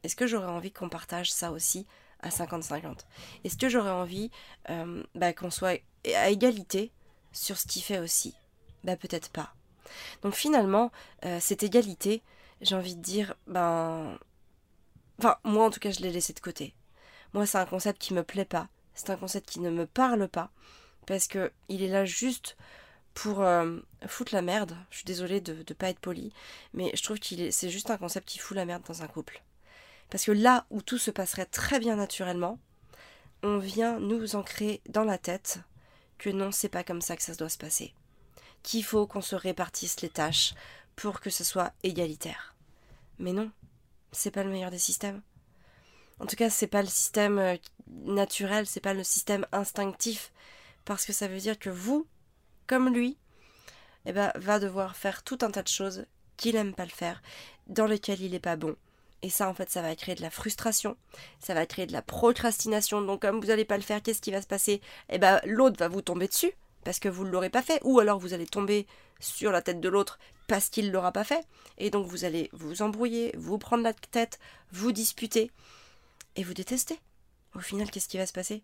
est-ce 0.04 0.16
que 0.16 0.28
j'aurais 0.28 0.48
envie 0.48 0.72
qu'on 0.72 0.88
partage 0.88 1.32
ça 1.32 1.52
aussi 1.52 1.86
à 2.22 2.30
50-50 2.30 3.00
Est-ce 3.44 3.58
que 3.58 3.68
j'aurais 3.68 3.90
envie 3.90 4.32
euh, 4.70 5.04
bah, 5.16 5.34
qu'on 5.34 5.50
soit 5.50 5.82
à 6.16 6.30
égalité 6.30 6.92
sur 7.34 7.58
ce 7.58 7.68
qu'il 7.68 7.82
fait 7.82 8.00
aussi? 8.00 8.36
Bah 8.84 8.96
peut-être 8.96 9.30
pas. 9.30 9.54
Donc 10.22 10.36
finalement, 10.36 10.92
euh, 11.26 11.40
cette 11.42 11.64
égalité, 11.64 12.22
j'ai 12.62 12.76
envie 12.76 12.96
de 12.96 13.02
dire, 13.02 13.36
ben... 13.48 14.18
Enfin, 15.18 15.38
moi 15.44 15.66
en 15.66 15.70
tout 15.70 15.80
cas, 15.82 15.92
je 15.92 16.00
l'ai 16.00 16.12
laissé 16.12 16.32
de 16.32 16.40
côté. 16.40 16.74
Moi, 17.34 17.46
c'est 17.46 17.58
un 17.58 17.66
concept 17.66 18.02
qui 18.02 18.14
me 18.14 18.24
plaît 18.24 18.46
pas. 18.46 18.70
C'est 18.94 19.10
un 19.10 19.18
concept 19.18 19.50
qui 19.50 19.60
ne 19.60 19.70
me 19.70 19.86
parle 19.86 20.28
pas. 20.28 20.50
Parce 21.06 21.28
que 21.28 21.52
il 21.68 21.82
est 21.84 21.88
là 21.88 22.06
juste 22.06 22.56
pour 23.14 23.42
euh, 23.42 23.80
foutre 24.08 24.34
la 24.34 24.42
merde. 24.42 24.76
Je 24.90 24.98
suis 24.98 25.06
désolée 25.06 25.42
de 25.42 25.54
ne 25.54 25.74
pas 25.74 25.90
être 25.90 26.00
poli, 26.00 26.32
mais 26.74 26.92
je 26.94 27.04
trouve 27.04 27.20
qu'il 27.20 27.52
c'est 27.52 27.70
juste 27.70 27.92
un 27.92 27.98
concept 27.98 28.28
qui 28.28 28.40
fout 28.40 28.56
la 28.56 28.66
merde 28.66 28.84
dans 28.88 29.04
un 29.04 29.08
couple. 29.08 29.42
Parce 30.10 30.26
que 30.26 30.32
là 30.32 30.66
où 30.70 30.82
tout 30.82 30.98
se 30.98 31.12
passerait 31.12 31.46
très 31.46 31.80
bien 31.80 31.96
naturellement, 31.96 32.60
on 33.44 33.58
vient 33.58 34.00
nous 34.00 34.36
ancrer 34.36 34.82
dans 34.90 35.04
la 35.04 35.18
tête 35.18 35.60
que 36.18 36.30
non, 36.30 36.52
c'est 36.52 36.70
pas 36.70 36.84
comme 36.84 37.02
ça 37.02 37.16
que 37.16 37.24
ça 37.24 37.36
doit 37.36 37.50
se 37.50 37.58
passer. 37.58 37.94
Qu'il 38.64 38.84
faut 38.84 39.08
qu'on 39.08 39.22
se 39.22 39.36
répartisse 39.36 40.02
les 40.02 40.10
tâches 40.10 40.54
pour 40.96 41.22
que 41.22 41.30
ce 41.30 41.44
soit 41.44 41.72
égalitaire. 41.84 42.56
Mais 43.20 43.32
non, 43.32 43.52
c'est 44.12 44.32
pas 44.32 44.44
le 44.44 44.50
meilleur 44.50 44.72
des 44.72 44.80
systèmes. 44.80 45.22
En 46.20 46.26
tout 46.26 46.36
cas, 46.36 46.50
c'est 46.50 46.68
pas 46.68 46.82
le 46.82 46.90
système 46.90 47.40
euh, 47.40 47.56
naturel, 47.88 48.66
c'est 48.68 48.82
pas 48.82 48.94
le 48.94 49.06
système 49.06 49.48
instinctif, 49.54 50.34
parce 50.84 51.06
que 51.06 51.14
ça 51.14 51.30
veut 51.30 51.40
dire 51.40 51.58
que 51.58 51.70
vous, 51.70 52.06
comme 52.70 52.94
lui, 52.94 53.18
eh 54.06 54.14
ben, 54.14 54.32
va 54.36 54.60
devoir 54.60 54.96
faire 54.96 55.24
tout 55.24 55.40
un 55.42 55.50
tas 55.50 55.64
de 55.64 55.68
choses 55.68 56.06
qu'il 56.38 56.56
aime 56.56 56.76
pas 56.76 56.86
le 56.86 56.92
faire, 56.92 57.22
dans 57.66 57.88
lesquelles 57.88 58.22
il 58.22 58.32
n'est 58.32 58.40
pas 58.40 58.58
bon. 58.58 58.76
Et 59.24 59.32
ça, 59.32 59.50
en 59.50 59.56
fait, 59.56 59.72
ça 59.72 59.82
va 59.82 59.96
créer 59.96 60.14
de 60.14 60.22
la 60.22 60.30
frustration, 60.30 60.96
ça 61.40 61.56
va 61.56 61.66
créer 61.66 61.88
de 61.88 61.92
la 61.92 62.04
procrastination. 62.04 63.02
Donc, 63.02 63.24
comme 63.24 63.42
vous 63.42 63.48
n'allez 63.48 63.66
pas 63.66 63.76
le 63.76 63.84
faire, 63.84 64.04
qu'est-ce 64.04 64.22
qui 64.22 64.32
va 64.32 64.42
se 64.42 64.48
passer? 64.48 64.82
Eh 65.10 65.18
ben, 65.18 65.42
l'autre 65.46 65.80
va 65.80 65.88
vous 65.88 66.04
tomber 66.04 66.28
dessus 66.28 66.54
parce 66.84 67.00
que 67.00 67.10
vous 67.10 67.26
ne 67.26 67.32
l'aurez 67.32 67.50
pas 67.50 67.64
fait, 67.64 67.82
ou 67.84 68.00
alors 68.00 68.20
vous 68.20 68.36
allez 68.36 68.46
tomber 68.46 68.86
sur 69.20 69.52
la 69.52 69.64
tête 69.64 69.82
de 69.82 69.90
l'autre 69.90 70.20
parce 70.48 70.70
qu'il 70.70 70.88
ne 70.88 70.92
l'aura 70.92 71.12
pas 71.12 71.24
fait. 71.24 71.46
Et 71.80 71.90
donc, 71.90 72.06
vous 72.06 72.24
allez 72.24 72.52
vous 72.54 72.84
embrouiller, 72.84 73.34
vous 73.36 73.58
prendre 73.58 73.84
la 73.84 73.94
tête, 73.94 74.40
vous 74.72 74.92
disputer 74.92 75.52
et 76.36 76.44
vous 76.44 76.54
détester. 76.54 77.00
Au 77.56 77.60
final, 77.60 77.90
qu'est-ce 77.90 78.08
qui 78.08 78.18
va 78.18 78.28
se 78.28 78.34
passer? 78.34 78.62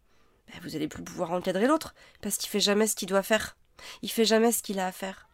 Ben, 0.48 0.62
Vous 0.62 0.76
allez 0.76 0.88
plus 0.88 1.04
pouvoir 1.04 1.32
encadrer 1.32 1.66
l'autre 1.66 1.96
parce 2.22 2.38
qu'il 2.38 2.50
fait 2.50 2.60
jamais 2.60 2.86
ce 2.86 2.96
qu'il 2.96 3.10
doit 3.10 3.24
faire. 3.24 3.58
Il 4.02 4.10
fait 4.12 4.26
jamais 4.26 4.52
ce 4.52 4.64
qu'il 4.64 4.80
a 4.80 4.88
à 4.88 4.92
faire. 4.92 5.28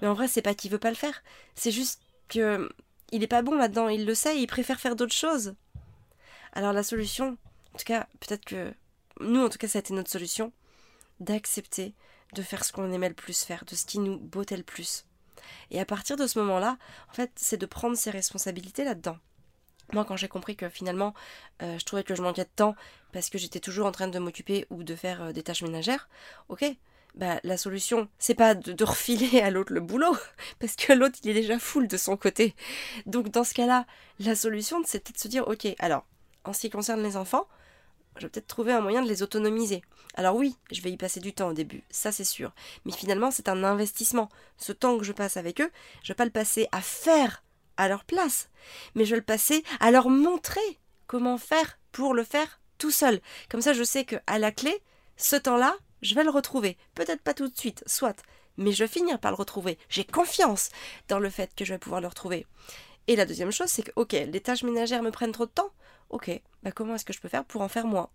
Mais 0.00 0.08
en 0.08 0.14
vrai, 0.14 0.28
c'est 0.28 0.42
pas 0.42 0.54
qu'il 0.54 0.70
veut 0.70 0.78
pas 0.78 0.90
le 0.90 0.96
faire, 0.96 1.22
c'est 1.54 1.70
juste 1.70 2.00
que 2.28 2.68
il 3.10 3.22
est 3.22 3.28
pas 3.28 3.42
bon 3.42 3.54
là-dedans, 3.54 3.88
il 3.88 4.04
le 4.04 4.14
sait, 4.14 4.40
il 4.40 4.46
préfère 4.46 4.80
faire 4.80 4.96
d'autres 4.96 5.14
choses. 5.14 5.54
Alors 6.52 6.72
la 6.72 6.82
solution, 6.82 7.38
en 7.74 7.78
tout 7.78 7.84
cas, 7.84 8.06
peut-être 8.20 8.44
que 8.44 8.72
nous, 9.20 9.44
en 9.44 9.48
tout 9.48 9.58
cas, 9.58 9.68
ça 9.68 9.78
a 9.78 9.80
été 9.80 9.94
notre 9.94 10.10
solution, 10.10 10.52
d'accepter 11.20 11.94
de 12.34 12.42
faire 12.42 12.64
ce 12.64 12.72
qu'on 12.72 12.92
aimait 12.92 13.08
le 13.08 13.14
plus 13.14 13.44
faire, 13.44 13.64
de 13.64 13.74
ce 13.74 13.86
qui 13.86 13.98
nous 13.98 14.18
bottait 14.18 14.56
le 14.56 14.62
plus. 14.62 15.04
Et 15.70 15.80
à 15.80 15.84
partir 15.84 16.16
de 16.16 16.26
ce 16.26 16.38
moment-là, 16.40 16.76
en 17.10 17.14
fait, 17.14 17.30
c'est 17.36 17.56
de 17.56 17.66
prendre 17.66 17.96
ses 17.96 18.10
responsabilités 18.10 18.84
là-dedans. 18.84 19.16
Moi, 19.92 20.04
quand 20.04 20.16
j'ai 20.16 20.28
compris 20.28 20.54
que 20.54 20.68
finalement, 20.68 21.14
euh, 21.62 21.78
je 21.78 21.84
trouvais 21.84 22.04
que 22.04 22.14
je 22.14 22.20
manquais 22.20 22.44
de 22.44 22.50
temps 22.54 22.76
parce 23.12 23.30
que 23.30 23.38
j'étais 23.38 23.60
toujours 23.60 23.86
en 23.86 23.92
train 23.92 24.08
de 24.08 24.18
m'occuper 24.18 24.66
ou 24.68 24.82
de 24.82 24.94
faire 24.94 25.22
euh, 25.22 25.32
des 25.32 25.42
tâches 25.42 25.62
ménagères, 25.62 26.10
ok, 26.50 26.64
bah, 27.18 27.40
la 27.42 27.56
solution, 27.56 28.08
c'est 28.18 28.34
pas 28.34 28.54
de, 28.54 28.84
refiler 28.84 29.40
à 29.40 29.50
l'autre 29.50 29.72
le 29.72 29.80
boulot, 29.80 30.16
parce 30.60 30.76
que 30.76 30.92
l'autre, 30.92 31.18
il 31.24 31.30
est 31.30 31.34
déjà 31.34 31.58
full 31.58 31.88
de 31.88 31.96
son 31.96 32.16
côté. 32.16 32.54
Donc, 33.06 33.28
dans 33.28 33.44
ce 33.44 33.54
cas-là, 33.54 33.86
la 34.20 34.36
solution, 34.36 34.80
c'était 34.86 35.12
de 35.12 35.18
se 35.18 35.28
dire, 35.28 35.46
ok, 35.48 35.66
alors, 35.80 36.06
en 36.44 36.52
ce 36.52 36.60
qui 36.60 36.70
concerne 36.70 37.02
les 37.02 37.16
enfants, 37.16 37.48
je 38.16 38.22
vais 38.22 38.30
peut-être 38.30 38.46
trouver 38.46 38.72
un 38.72 38.80
moyen 38.80 39.02
de 39.02 39.08
les 39.08 39.22
autonomiser. 39.22 39.82
Alors 40.14 40.36
oui, 40.36 40.56
je 40.72 40.80
vais 40.80 40.90
y 40.90 40.96
passer 40.96 41.20
du 41.20 41.32
temps 41.32 41.48
au 41.48 41.52
début, 41.52 41.84
ça 41.90 42.10
c'est 42.10 42.24
sûr. 42.24 42.52
Mais 42.84 42.92
finalement, 42.92 43.30
c'est 43.30 43.48
un 43.48 43.62
investissement. 43.62 44.28
Ce 44.56 44.72
temps 44.72 44.98
que 44.98 45.04
je 45.04 45.12
passe 45.12 45.36
avec 45.36 45.60
eux, 45.60 45.70
je 46.02 46.08
vais 46.08 46.16
pas 46.16 46.24
le 46.24 46.30
passer 46.30 46.66
à 46.72 46.80
faire 46.80 47.44
à 47.76 47.88
leur 47.88 48.04
place, 48.04 48.48
mais 48.96 49.04
je 49.04 49.10
vais 49.10 49.18
le 49.18 49.22
passer 49.22 49.62
à 49.78 49.92
leur 49.92 50.08
montrer 50.08 50.80
comment 51.06 51.38
faire 51.38 51.78
pour 51.92 52.14
le 52.14 52.24
faire 52.24 52.60
tout 52.78 52.90
seul. 52.90 53.20
Comme 53.48 53.60
ça, 53.60 53.72
je 53.72 53.84
sais 53.84 54.04
que 54.04 54.16
à 54.26 54.38
la 54.38 54.50
clé, 54.50 54.82
ce 55.16 55.36
temps-là, 55.36 55.76
je 56.02 56.14
vais 56.14 56.24
le 56.24 56.30
retrouver. 56.30 56.76
Peut-être 56.94 57.22
pas 57.22 57.34
tout 57.34 57.48
de 57.48 57.56
suite, 57.56 57.82
soit, 57.86 58.22
mais 58.56 58.72
je 58.72 58.84
vais 58.84 58.88
finir 58.88 59.18
par 59.18 59.30
le 59.30 59.36
retrouver. 59.36 59.78
J'ai 59.88 60.04
confiance 60.04 60.70
dans 61.08 61.18
le 61.18 61.30
fait 61.30 61.54
que 61.54 61.64
je 61.64 61.74
vais 61.74 61.78
pouvoir 61.78 62.00
le 62.00 62.08
retrouver. 62.08 62.46
Et 63.06 63.16
la 63.16 63.26
deuxième 63.26 63.50
chose, 63.50 63.68
c'est 63.68 63.82
que, 63.82 63.92
ok, 63.96 64.12
les 64.12 64.40
tâches 64.40 64.62
ménagères 64.62 65.02
me 65.02 65.10
prennent 65.10 65.32
trop 65.32 65.46
de 65.46 65.50
temps. 65.50 65.70
Ok, 66.10 66.30
bah 66.62 66.72
comment 66.72 66.94
est-ce 66.94 67.04
que 67.04 67.12
je 67.12 67.20
peux 67.20 67.28
faire 67.28 67.44
pour 67.44 67.62
en 67.62 67.68
faire 67.68 67.86
moins? 67.86 68.10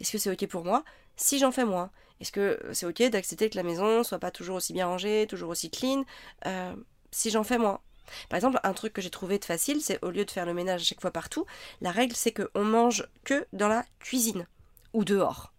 Est-ce 0.00 0.12
que 0.12 0.18
c'est 0.18 0.30
ok 0.30 0.46
pour 0.48 0.64
moi? 0.64 0.84
Si 1.16 1.38
j'en 1.38 1.52
fais 1.52 1.64
moins 1.64 1.90
Est-ce 2.20 2.32
que 2.32 2.60
c'est 2.72 2.86
ok 2.86 3.02
d'accepter 3.10 3.50
que 3.50 3.56
la 3.56 3.62
maison 3.62 4.02
soit 4.02 4.18
pas 4.18 4.30
toujours 4.30 4.56
aussi 4.56 4.72
bien 4.72 4.86
rangée, 4.86 5.26
toujours 5.28 5.50
aussi 5.50 5.70
clean, 5.70 6.04
euh, 6.46 6.74
si 7.10 7.30
j'en 7.30 7.44
fais 7.44 7.58
moins 7.58 7.80
par 8.28 8.36
exemple, 8.36 8.58
un 8.62 8.72
truc 8.72 8.92
que 8.92 9.02
j'ai 9.02 9.10
trouvé 9.10 9.38
de 9.38 9.44
facile, 9.44 9.80
c'est 9.80 10.02
au 10.04 10.10
lieu 10.10 10.24
de 10.24 10.30
faire 10.30 10.46
le 10.46 10.54
ménage 10.54 10.84
chaque 10.84 11.00
fois 11.00 11.10
partout, 11.10 11.46
la 11.80 11.90
règle 11.90 12.16
c'est 12.16 12.32
qu'on 12.32 12.64
mange 12.64 13.06
que 13.24 13.46
dans 13.52 13.68
la 13.68 13.84
cuisine 14.00 14.46
ou 14.92 15.04
dehors. 15.04 15.52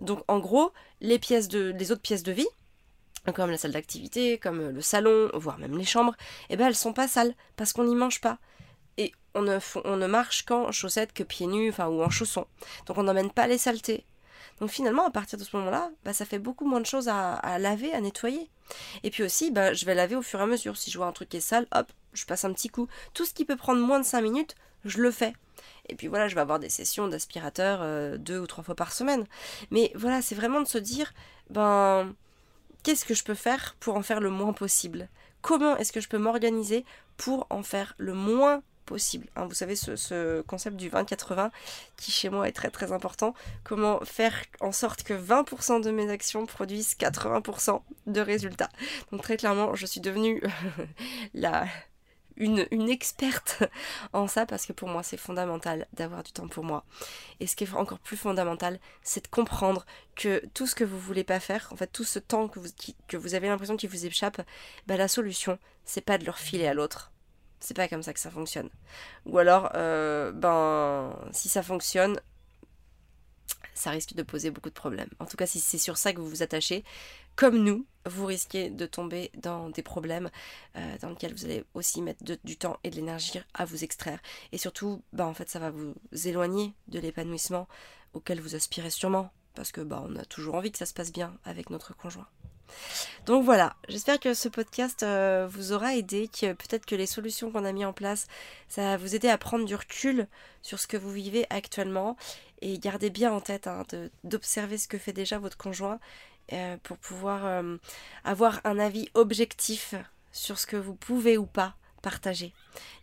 Donc 0.00 0.22
en 0.28 0.38
gros, 0.38 0.72
les, 1.00 1.18
pièces 1.18 1.48
de, 1.48 1.74
les 1.78 1.92
autres 1.92 2.02
pièces 2.02 2.22
de 2.22 2.32
vie, 2.32 2.48
comme 3.34 3.50
la 3.50 3.58
salle 3.58 3.72
d'activité, 3.72 4.38
comme 4.38 4.70
le 4.70 4.80
salon, 4.80 5.30
voire 5.34 5.58
même 5.58 5.76
les 5.76 5.84
chambres, 5.84 6.14
eh 6.50 6.56
ben 6.56 6.66
elles 6.68 6.76
sont 6.76 6.92
pas 6.92 7.08
sales 7.08 7.34
parce 7.56 7.72
qu'on 7.72 7.84
n'y 7.84 7.96
mange 7.96 8.20
pas. 8.20 8.38
Et 8.98 9.12
on 9.34 9.42
ne, 9.42 9.58
on 9.84 9.96
ne 9.96 10.06
marche 10.06 10.44
qu'en 10.44 10.72
chaussettes, 10.72 11.12
que 11.12 11.22
pieds 11.22 11.46
nus, 11.46 11.70
enfin 11.70 11.88
ou 11.88 12.02
en 12.02 12.10
chaussons. 12.10 12.46
Donc 12.86 12.98
on 12.98 13.02
n'emmène 13.02 13.30
pas 13.30 13.46
les 13.46 13.58
saletés. 13.58 14.04
Donc 14.60 14.70
finalement, 14.70 15.06
à 15.06 15.10
partir 15.10 15.38
de 15.38 15.44
ce 15.44 15.54
moment-là, 15.56 15.90
bah, 16.04 16.12
ça 16.12 16.24
fait 16.24 16.38
beaucoup 16.38 16.66
moins 16.66 16.80
de 16.80 16.86
choses 16.86 17.08
à, 17.08 17.58
laver, 17.58 17.92
à 17.92 18.00
nettoyer. 18.00 18.48
Et 19.02 19.10
puis 19.10 19.22
aussi, 19.22 19.50
bah, 19.50 19.74
je 19.74 19.84
vais 19.84 19.94
laver 19.94 20.16
au 20.16 20.22
fur 20.22 20.40
et 20.40 20.42
à 20.42 20.46
mesure. 20.46 20.76
Si 20.76 20.90
je 20.90 20.96
vois 20.96 21.06
un 21.06 21.12
truc 21.12 21.28
qui 21.28 21.36
est 21.36 21.40
sale, 21.40 21.66
hop, 21.74 21.92
je 22.14 22.24
passe 22.24 22.44
un 22.44 22.52
petit 22.52 22.68
coup. 22.68 22.88
Tout 23.12 23.24
ce 23.24 23.34
qui 23.34 23.44
peut 23.44 23.56
prendre 23.56 23.80
moins 23.84 24.00
de 24.00 24.04
5 24.04 24.22
minutes, 24.22 24.54
je 24.88 25.00
le 25.00 25.10
fais. 25.10 25.32
Et 25.88 25.94
puis 25.94 26.08
voilà, 26.08 26.28
je 26.28 26.34
vais 26.34 26.40
avoir 26.40 26.58
des 26.58 26.68
sessions 26.68 27.08
d'aspirateur 27.08 27.80
euh, 27.82 28.16
deux 28.16 28.38
ou 28.38 28.46
trois 28.46 28.64
fois 28.64 28.74
par 28.74 28.92
semaine. 28.92 29.24
Mais 29.70 29.92
voilà, 29.94 30.22
c'est 30.22 30.34
vraiment 30.34 30.60
de 30.60 30.68
se 30.68 30.78
dire, 30.78 31.12
ben, 31.50 32.12
qu'est-ce 32.82 33.04
que 33.04 33.14
je 33.14 33.24
peux 33.24 33.34
faire 33.34 33.76
pour 33.80 33.96
en 33.96 34.02
faire 34.02 34.20
le 34.20 34.30
moins 34.30 34.52
possible? 34.52 35.08
Comment 35.42 35.76
est-ce 35.76 35.92
que 35.92 36.00
je 36.00 36.08
peux 36.08 36.18
m'organiser 36.18 36.84
pour 37.16 37.46
en 37.50 37.62
faire 37.62 37.94
le 37.98 38.14
moins 38.14 38.62
possible? 38.84 39.28
Hein? 39.36 39.46
Vous 39.46 39.54
savez, 39.54 39.76
ce, 39.76 39.94
ce 39.94 40.40
concept 40.42 40.76
du 40.76 40.90
20-80 40.90 41.50
qui 41.96 42.10
chez 42.10 42.30
moi 42.30 42.48
est 42.48 42.52
très 42.52 42.70
très 42.70 42.90
important. 42.90 43.34
Comment 43.62 44.00
faire 44.04 44.34
en 44.60 44.72
sorte 44.72 45.04
que 45.04 45.14
20% 45.14 45.82
de 45.82 45.90
mes 45.90 46.10
actions 46.10 46.46
produisent 46.46 46.96
80% 46.98 47.80
de 48.06 48.20
résultats? 48.20 48.70
Donc 49.12 49.22
très 49.22 49.36
clairement, 49.36 49.74
je 49.76 49.86
suis 49.86 50.00
devenue 50.00 50.42
la 51.34 51.66
une, 52.36 52.88
experte 52.88 53.64
en 54.12 54.26
ça 54.26 54.46
parce 54.46 54.66
que 54.66 54.72
pour 54.72 54.88
moi 54.88 55.02
c'est 55.02 55.16
fondamental 55.16 55.86
d'avoir 55.92 56.22
du 56.22 56.32
temps 56.32 56.48
pour 56.48 56.64
moi. 56.64 56.84
Et 57.40 57.46
ce 57.46 57.56
qui 57.56 57.64
est 57.64 57.72
encore 57.74 57.98
plus 57.98 58.16
fondamental, 58.16 58.78
c'est 59.02 59.24
de 59.24 59.28
comprendre 59.28 59.86
que 60.14 60.44
tout 60.54 60.66
ce 60.66 60.74
que 60.74 60.84
vous 60.84 60.98
voulez 60.98 61.24
pas 61.24 61.40
faire, 61.40 61.68
en 61.72 61.76
fait 61.76 61.88
tout 61.88 62.04
ce 62.04 62.18
temps 62.18 62.48
que 62.48 62.58
vous, 62.58 62.68
que 63.08 63.16
vous 63.16 63.34
avez 63.34 63.48
l'impression 63.48 63.76
qu'il 63.76 63.90
vous 63.90 64.06
échappe, 64.06 64.40
bah, 64.86 64.96
la 64.96 65.08
solution 65.08 65.58
c'est 65.84 66.00
pas 66.00 66.18
de 66.18 66.24
le 66.24 66.30
refiler 66.30 66.66
à 66.66 66.74
l'autre. 66.74 67.12
C'est 67.60 67.74
pas 67.74 67.88
comme 67.88 68.02
ça 68.02 68.12
que 68.12 68.20
ça 68.20 68.30
fonctionne. 68.30 68.68
Ou 69.24 69.38
alors, 69.38 69.70
euh, 69.74 70.30
ben, 70.32 71.16
si 71.32 71.48
ça 71.48 71.62
fonctionne, 71.62 72.20
ça 73.74 73.90
risque 73.90 74.14
de 74.14 74.22
poser 74.22 74.50
beaucoup 74.50 74.70
de 74.70 74.74
problèmes. 74.74 75.10
En 75.20 75.26
tout 75.26 75.36
cas, 75.36 75.46
si 75.46 75.60
c'est 75.60 75.78
sur 75.78 75.96
ça 75.96 76.12
que 76.12 76.20
vous 76.20 76.28
vous 76.28 76.42
attachez, 76.42 76.84
comme 77.34 77.58
nous, 77.58 77.86
vous 78.06 78.26
risquez 78.26 78.70
de 78.70 78.86
tomber 78.86 79.30
dans 79.36 79.68
des 79.68 79.82
problèmes 79.82 80.30
euh, 80.76 80.98
dans 81.00 81.10
lesquels 81.10 81.34
vous 81.34 81.44
allez 81.44 81.64
aussi 81.74 82.00
mettre 82.00 82.24
du 82.44 82.56
temps 82.56 82.78
et 82.82 82.90
de 82.90 82.96
l'énergie 82.96 83.40
à 83.54 83.64
vous 83.64 83.84
extraire. 83.84 84.20
Et 84.52 84.58
surtout, 84.58 85.02
bah, 85.12 85.26
en 85.26 85.34
fait, 85.34 85.50
ça 85.50 85.58
va 85.58 85.70
vous 85.70 85.94
éloigner 86.24 86.72
de 86.88 86.98
l'épanouissement 86.98 87.68
auquel 88.14 88.40
vous 88.40 88.54
aspirez 88.54 88.90
sûrement, 88.90 89.30
parce 89.54 89.72
que 89.72 89.82
bah, 89.82 90.02
on 90.06 90.16
a 90.16 90.24
toujours 90.24 90.54
envie 90.54 90.72
que 90.72 90.78
ça 90.78 90.86
se 90.86 90.94
passe 90.94 91.12
bien 91.12 91.36
avec 91.44 91.70
notre 91.70 91.94
conjoint. 91.94 92.28
Donc 93.26 93.44
voilà, 93.44 93.74
j'espère 93.88 94.20
que 94.20 94.34
ce 94.34 94.48
podcast 94.48 95.02
euh, 95.02 95.48
vous 95.50 95.72
aura 95.72 95.96
aidé, 95.96 96.28
que 96.28 96.52
peut-être 96.52 96.86
que 96.86 96.94
les 96.94 97.06
solutions 97.06 97.50
qu'on 97.50 97.64
a 97.64 97.72
mis 97.72 97.84
en 97.84 97.92
place, 97.92 98.26
ça 98.68 98.82
va 98.82 98.96
vous 98.96 99.14
aider 99.14 99.28
à 99.28 99.38
prendre 99.38 99.64
du 99.64 99.74
recul 99.74 100.28
sur 100.62 100.78
ce 100.78 100.86
que 100.86 100.96
vous 100.96 101.10
vivez 101.10 101.46
actuellement 101.50 102.16
et 102.62 102.78
gardez 102.78 103.10
bien 103.10 103.32
en 103.32 103.40
tête 103.40 103.66
hein, 103.66 103.84
d'observer 104.24 104.78
ce 104.78 104.88
que 104.88 104.98
fait 104.98 105.12
déjà 105.12 105.38
votre 105.38 105.56
conjoint 105.56 105.98
euh, 106.52 106.76
pour 106.82 106.98
pouvoir 106.98 107.44
euh, 107.44 107.76
avoir 108.24 108.60
un 108.64 108.78
avis 108.78 109.08
objectif 109.14 109.94
sur 110.32 110.58
ce 110.58 110.66
que 110.66 110.76
vous 110.76 110.94
pouvez 110.94 111.36
ou 111.36 111.46
pas 111.46 111.74
partager. 112.06 112.52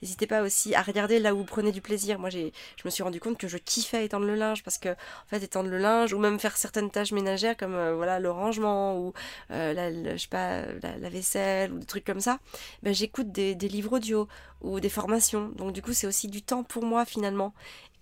N'hésitez 0.01 0.27
pas 0.27 0.43
aussi 0.43 0.75
à 0.75 0.81
regarder 0.81 1.19
là 1.19 1.33
où 1.33 1.39
vous 1.39 1.43
prenez 1.43 1.73
du 1.73 1.81
plaisir. 1.81 2.19
Moi, 2.19 2.29
j'ai, 2.29 2.53
je 2.77 2.83
me 2.85 2.89
suis 2.89 3.03
rendu 3.03 3.19
compte 3.19 3.37
que 3.37 3.49
je 3.49 3.57
kiffais 3.57 4.05
étendre 4.05 4.25
le 4.25 4.35
linge 4.35 4.63
parce 4.63 4.77
que, 4.77 4.87
en 4.87 5.27
fait, 5.27 5.43
étendre 5.43 5.69
le 5.69 5.77
linge 5.77 6.13
ou 6.13 6.19
même 6.19 6.39
faire 6.39 6.55
certaines 6.55 6.89
tâches 6.89 7.11
ménagères 7.11 7.57
comme 7.57 7.75
euh, 7.75 7.95
voilà 7.95 8.21
le 8.21 8.31
rangement 8.31 8.97
ou 8.97 9.11
la, 9.49 9.91
je 9.91 10.17
sais 10.17 10.29
pas 10.29 10.61
la, 10.81 11.09
vaisselle 11.09 11.73
ou 11.73 11.79
des 11.79 11.85
trucs 11.85 12.05
comme 12.05 12.21
ça. 12.21 12.39
Ben, 12.81 12.93
j'écoute 12.93 13.29
des, 13.33 13.55
des 13.55 13.67
livres 13.67 13.97
audio 13.97 14.29
ou 14.61 14.79
des 14.79 14.89
formations. 14.89 15.49
Donc 15.49 15.73
du 15.73 15.81
coup, 15.81 15.91
c'est 15.91 16.07
aussi 16.07 16.29
du 16.29 16.41
temps 16.41 16.63
pour 16.63 16.85
moi 16.85 17.03
finalement 17.03 17.53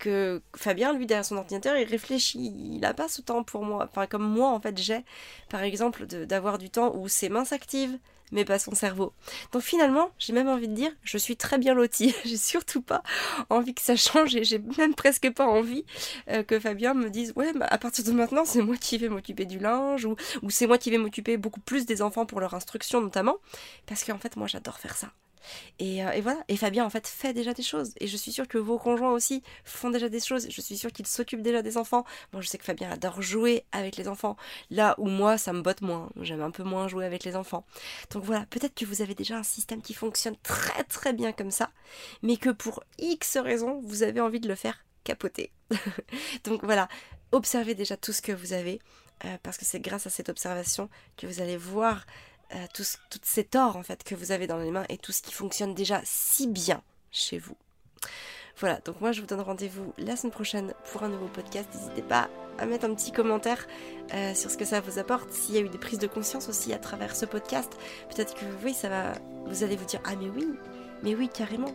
que 0.01 0.41
Fabien, 0.55 0.93
lui, 0.93 1.05
derrière 1.05 1.23
son 1.23 1.37
ordinateur, 1.37 1.77
il 1.77 1.87
réfléchit, 1.87 2.51
il 2.55 2.79
n'a 2.79 2.93
pas 2.93 3.07
ce 3.07 3.21
temps 3.21 3.43
pour 3.43 3.63
moi. 3.63 3.87
Enfin, 3.89 4.07
comme 4.07 4.27
moi, 4.27 4.49
en 4.49 4.59
fait, 4.59 4.77
j'ai, 4.77 5.05
par 5.47 5.61
exemple, 5.61 6.05
d'avoir 6.05 6.57
du 6.57 6.69
temps 6.69 6.95
où 6.95 7.07
ses 7.07 7.29
mains 7.29 7.45
s'activent, 7.45 7.99
mais 8.31 8.45
pas 8.45 8.59
son 8.59 8.73
cerveau. 8.73 9.13
Donc 9.51 9.61
finalement, 9.61 10.11
j'ai 10.19 10.33
même 10.33 10.47
envie 10.47 10.67
de 10.67 10.73
dire, 10.73 10.91
je 11.03 11.17
suis 11.17 11.37
très 11.37 11.57
bien 11.57 11.73
lotie. 11.73 12.15
j'ai 12.25 12.37
surtout 12.37 12.81
pas 12.81 13.03
envie 13.49 13.73
que 13.73 13.81
ça 13.81 13.95
change 13.95 14.35
et 14.35 14.43
j'ai 14.43 14.59
même 14.77 14.95
presque 14.95 15.31
pas 15.31 15.45
envie 15.45 15.85
euh, 16.29 16.43
que 16.43 16.59
Fabien 16.59 16.93
me 16.93 17.09
dise, 17.09 17.33
ouais, 17.35 17.53
bah, 17.53 17.67
à 17.69 17.77
partir 17.77 18.03
de 18.03 18.11
maintenant, 18.11 18.45
c'est 18.45 18.61
moi 18.61 18.77
qui 18.77 18.97
vais 18.97 19.09
m'occuper 19.09 19.45
du 19.45 19.59
linge 19.59 20.05
ou, 20.05 20.15
ou 20.41 20.49
c'est 20.49 20.67
moi 20.67 20.77
qui 20.77 20.91
vais 20.91 20.97
m'occuper 20.97 21.37
beaucoup 21.37 21.59
plus 21.61 21.85
des 21.85 22.01
enfants 22.01 22.25
pour 22.25 22.39
leur 22.39 22.53
instruction 22.53 23.01
notamment. 23.01 23.37
Parce 23.85 24.03
qu'en 24.03 24.17
fait, 24.17 24.35
moi, 24.35 24.47
j'adore 24.47 24.79
faire 24.79 24.95
ça. 24.95 25.11
Et, 25.79 26.03
euh, 26.03 26.11
et, 26.11 26.21
voilà, 26.21 26.43
et 26.47 26.57
Fabien 26.57 26.85
en 26.85 26.89
fait 26.89 27.07
fait 27.07 27.33
déjà 27.33 27.53
des 27.53 27.63
choses. 27.63 27.93
Et 27.99 28.07
je 28.07 28.17
suis 28.17 28.31
sûre 28.31 28.47
que 28.47 28.57
vos 28.57 28.77
conjoints 28.77 29.11
aussi 29.11 29.43
font 29.63 29.89
déjà 29.89 30.09
des 30.09 30.19
choses. 30.19 30.47
Je 30.49 30.61
suis 30.61 30.77
sûre 30.77 30.91
qu'ils 30.91 31.07
s'occupent 31.07 31.41
déjà 31.41 31.61
des 31.61 31.77
enfants. 31.77 32.03
Moi 32.33 32.41
je 32.41 32.47
sais 32.47 32.57
que 32.57 32.63
Fabien 32.63 32.91
adore 32.91 33.21
jouer 33.21 33.65
avec 33.71 33.97
les 33.97 34.07
enfants. 34.07 34.37
Là 34.69 34.95
où 34.97 35.07
moi 35.07 35.37
ça 35.37 35.53
me 35.53 35.61
botte 35.61 35.81
moins. 35.81 36.09
J'aime 36.21 36.41
un 36.41 36.51
peu 36.51 36.63
moins 36.63 36.87
jouer 36.87 37.05
avec 37.05 37.23
les 37.23 37.35
enfants. 37.35 37.65
Donc 38.11 38.23
voilà, 38.23 38.45
peut-être 38.49 38.75
que 38.75 38.85
vous 38.85 39.01
avez 39.01 39.15
déjà 39.15 39.37
un 39.37 39.43
système 39.43 39.81
qui 39.81 39.93
fonctionne 39.93 40.35
très 40.43 40.83
très 40.83 41.13
bien 41.13 41.31
comme 41.31 41.51
ça. 41.51 41.71
Mais 42.21 42.37
que 42.37 42.49
pour 42.49 42.83
X 42.99 43.37
raisons, 43.37 43.81
vous 43.83 44.03
avez 44.03 44.21
envie 44.21 44.39
de 44.39 44.47
le 44.47 44.55
faire 44.55 44.85
capoter. 45.03 45.51
Donc 46.43 46.63
voilà, 46.63 46.87
observez 47.31 47.75
déjà 47.75 47.97
tout 47.97 48.13
ce 48.13 48.21
que 48.21 48.31
vous 48.31 48.53
avez. 48.53 48.79
Euh, 49.25 49.37
parce 49.43 49.57
que 49.57 49.65
c'est 49.65 49.79
grâce 49.79 50.07
à 50.07 50.09
cette 50.09 50.29
observation 50.29 50.89
que 51.15 51.27
vous 51.27 51.41
allez 51.41 51.57
voir 51.57 52.05
euh, 52.55 52.65
tous, 52.73 52.97
toutes 53.09 53.25
ces 53.25 53.43
torts 53.43 53.75
en 53.75 53.83
fait 53.83 54.03
que 54.03 54.15
vous 54.15 54.31
avez 54.31 54.47
dans 54.47 54.57
les 54.57 54.71
mains 54.71 54.85
et 54.89 54.97
tout 54.97 55.11
ce 55.11 55.21
qui 55.21 55.33
fonctionne 55.33 55.73
déjà 55.73 56.01
si 56.03 56.47
bien 56.47 56.81
chez 57.11 57.37
vous. 57.37 57.55
Voilà, 58.59 58.79
donc 58.85 59.01
moi 59.01 59.11
je 59.11 59.21
vous 59.21 59.27
donne 59.27 59.41
rendez-vous 59.41 59.93
la 59.97 60.15
semaine 60.15 60.31
prochaine 60.31 60.73
pour 60.91 61.03
un 61.03 61.09
nouveau 61.09 61.27
podcast. 61.27 61.67
N'hésitez 61.73 62.01
pas 62.01 62.29
à 62.59 62.65
mettre 62.65 62.85
un 62.85 62.93
petit 62.93 63.11
commentaire 63.11 63.65
euh, 64.13 64.35
sur 64.35 64.51
ce 64.51 64.57
que 64.57 64.65
ça 64.65 64.81
vous 64.81 64.99
apporte, 64.99 65.31
s'il 65.31 65.55
y 65.55 65.57
a 65.57 65.61
eu 65.61 65.69
des 65.69 65.77
prises 65.77 65.99
de 65.99 66.07
conscience 66.07 66.49
aussi 66.49 66.73
à 66.73 66.77
travers 66.77 67.15
ce 67.15 67.25
podcast. 67.25 67.71
Peut-être 68.09 68.35
que 68.35 68.45
oui, 68.63 68.73
ça 68.73 68.89
va, 68.89 69.13
vous 69.47 69.63
allez 69.63 69.75
vous 69.75 69.85
dire 69.85 70.01
ah 70.03 70.15
mais 70.15 70.29
oui, 70.29 70.47
mais 71.03 71.15
oui 71.15 71.29
carrément. 71.29 71.73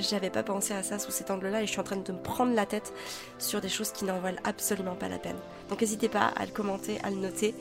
J'avais 0.00 0.30
pas 0.30 0.42
pensé 0.42 0.72
à 0.72 0.82
ça 0.82 0.98
sous 0.98 1.10
cet 1.10 1.30
angle-là 1.30 1.62
et 1.62 1.66
je 1.66 1.70
suis 1.70 1.80
en 1.80 1.84
train 1.84 1.96
de 1.96 2.12
me 2.12 2.18
prendre 2.18 2.54
la 2.54 2.66
tête 2.66 2.92
sur 3.38 3.60
des 3.60 3.68
choses 3.68 3.92
qui 3.92 4.04
n'en 4.04 4.18
valent 4.18 4.40
absolument 4.44 4.94
pas 4.94 5.08
la 5.08 5.18
peine. 5.18 5.36
Donc 5.68 5.80
n'hésitez 5.80 6.08
pas 6.08 6.26
à 6.26 6.46
le 6.46 6.52
commenter, 6.52 6.98
à 7.02 7.10
le 7.10 7.16
noter 7.16 7.54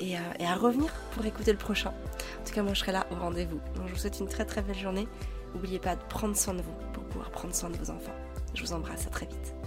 et, 0.00 0.16
à 0.16 0.54
revenir 0.54 0.92
pour 1.12 1.24
écouter 1.26 1.52
le 1.52 1.58
prochain. 1.58 1.92
En 2.40 2.44
tout 2.44 2.54
cas, 2.54 2.62
moi 2.62 2.74
je 2.74 2.80
serai 2.80 2.92
là 2.92 3.06
au 3.10 3.14
rendez-vous. 3.16 3.60
Donc 3.76 3.88
je 3.88 3.92
vous 3.92 3.98
souhaite 3.98 4.20
une 4.20 4.28
très 4.28 4.44
très 4.44 4.62
belle 4.62 4.78
journée. 4.78 5.08
N'oubliez 5.54 5.78
pas 5.78 5.96
de 5.96 6.02
prendre 6.08 6.36
soin 6.36 6.54
de 6.54 6.62
vous 6.62 6.74
pour 6.92 7.04
pouvoir 7.04 7.30
prendre 7.30 7.54
soin 7.54 7.70
de 7.70 7.76
vos 7.76 7.90
enfants. 7.90 8.14
Je 8.54 8.62
vous 8.62 8.72
embrasse, 8.72 9.06
à 9.06 9.10
très 9.10 9.26
vite. 9.26 9.65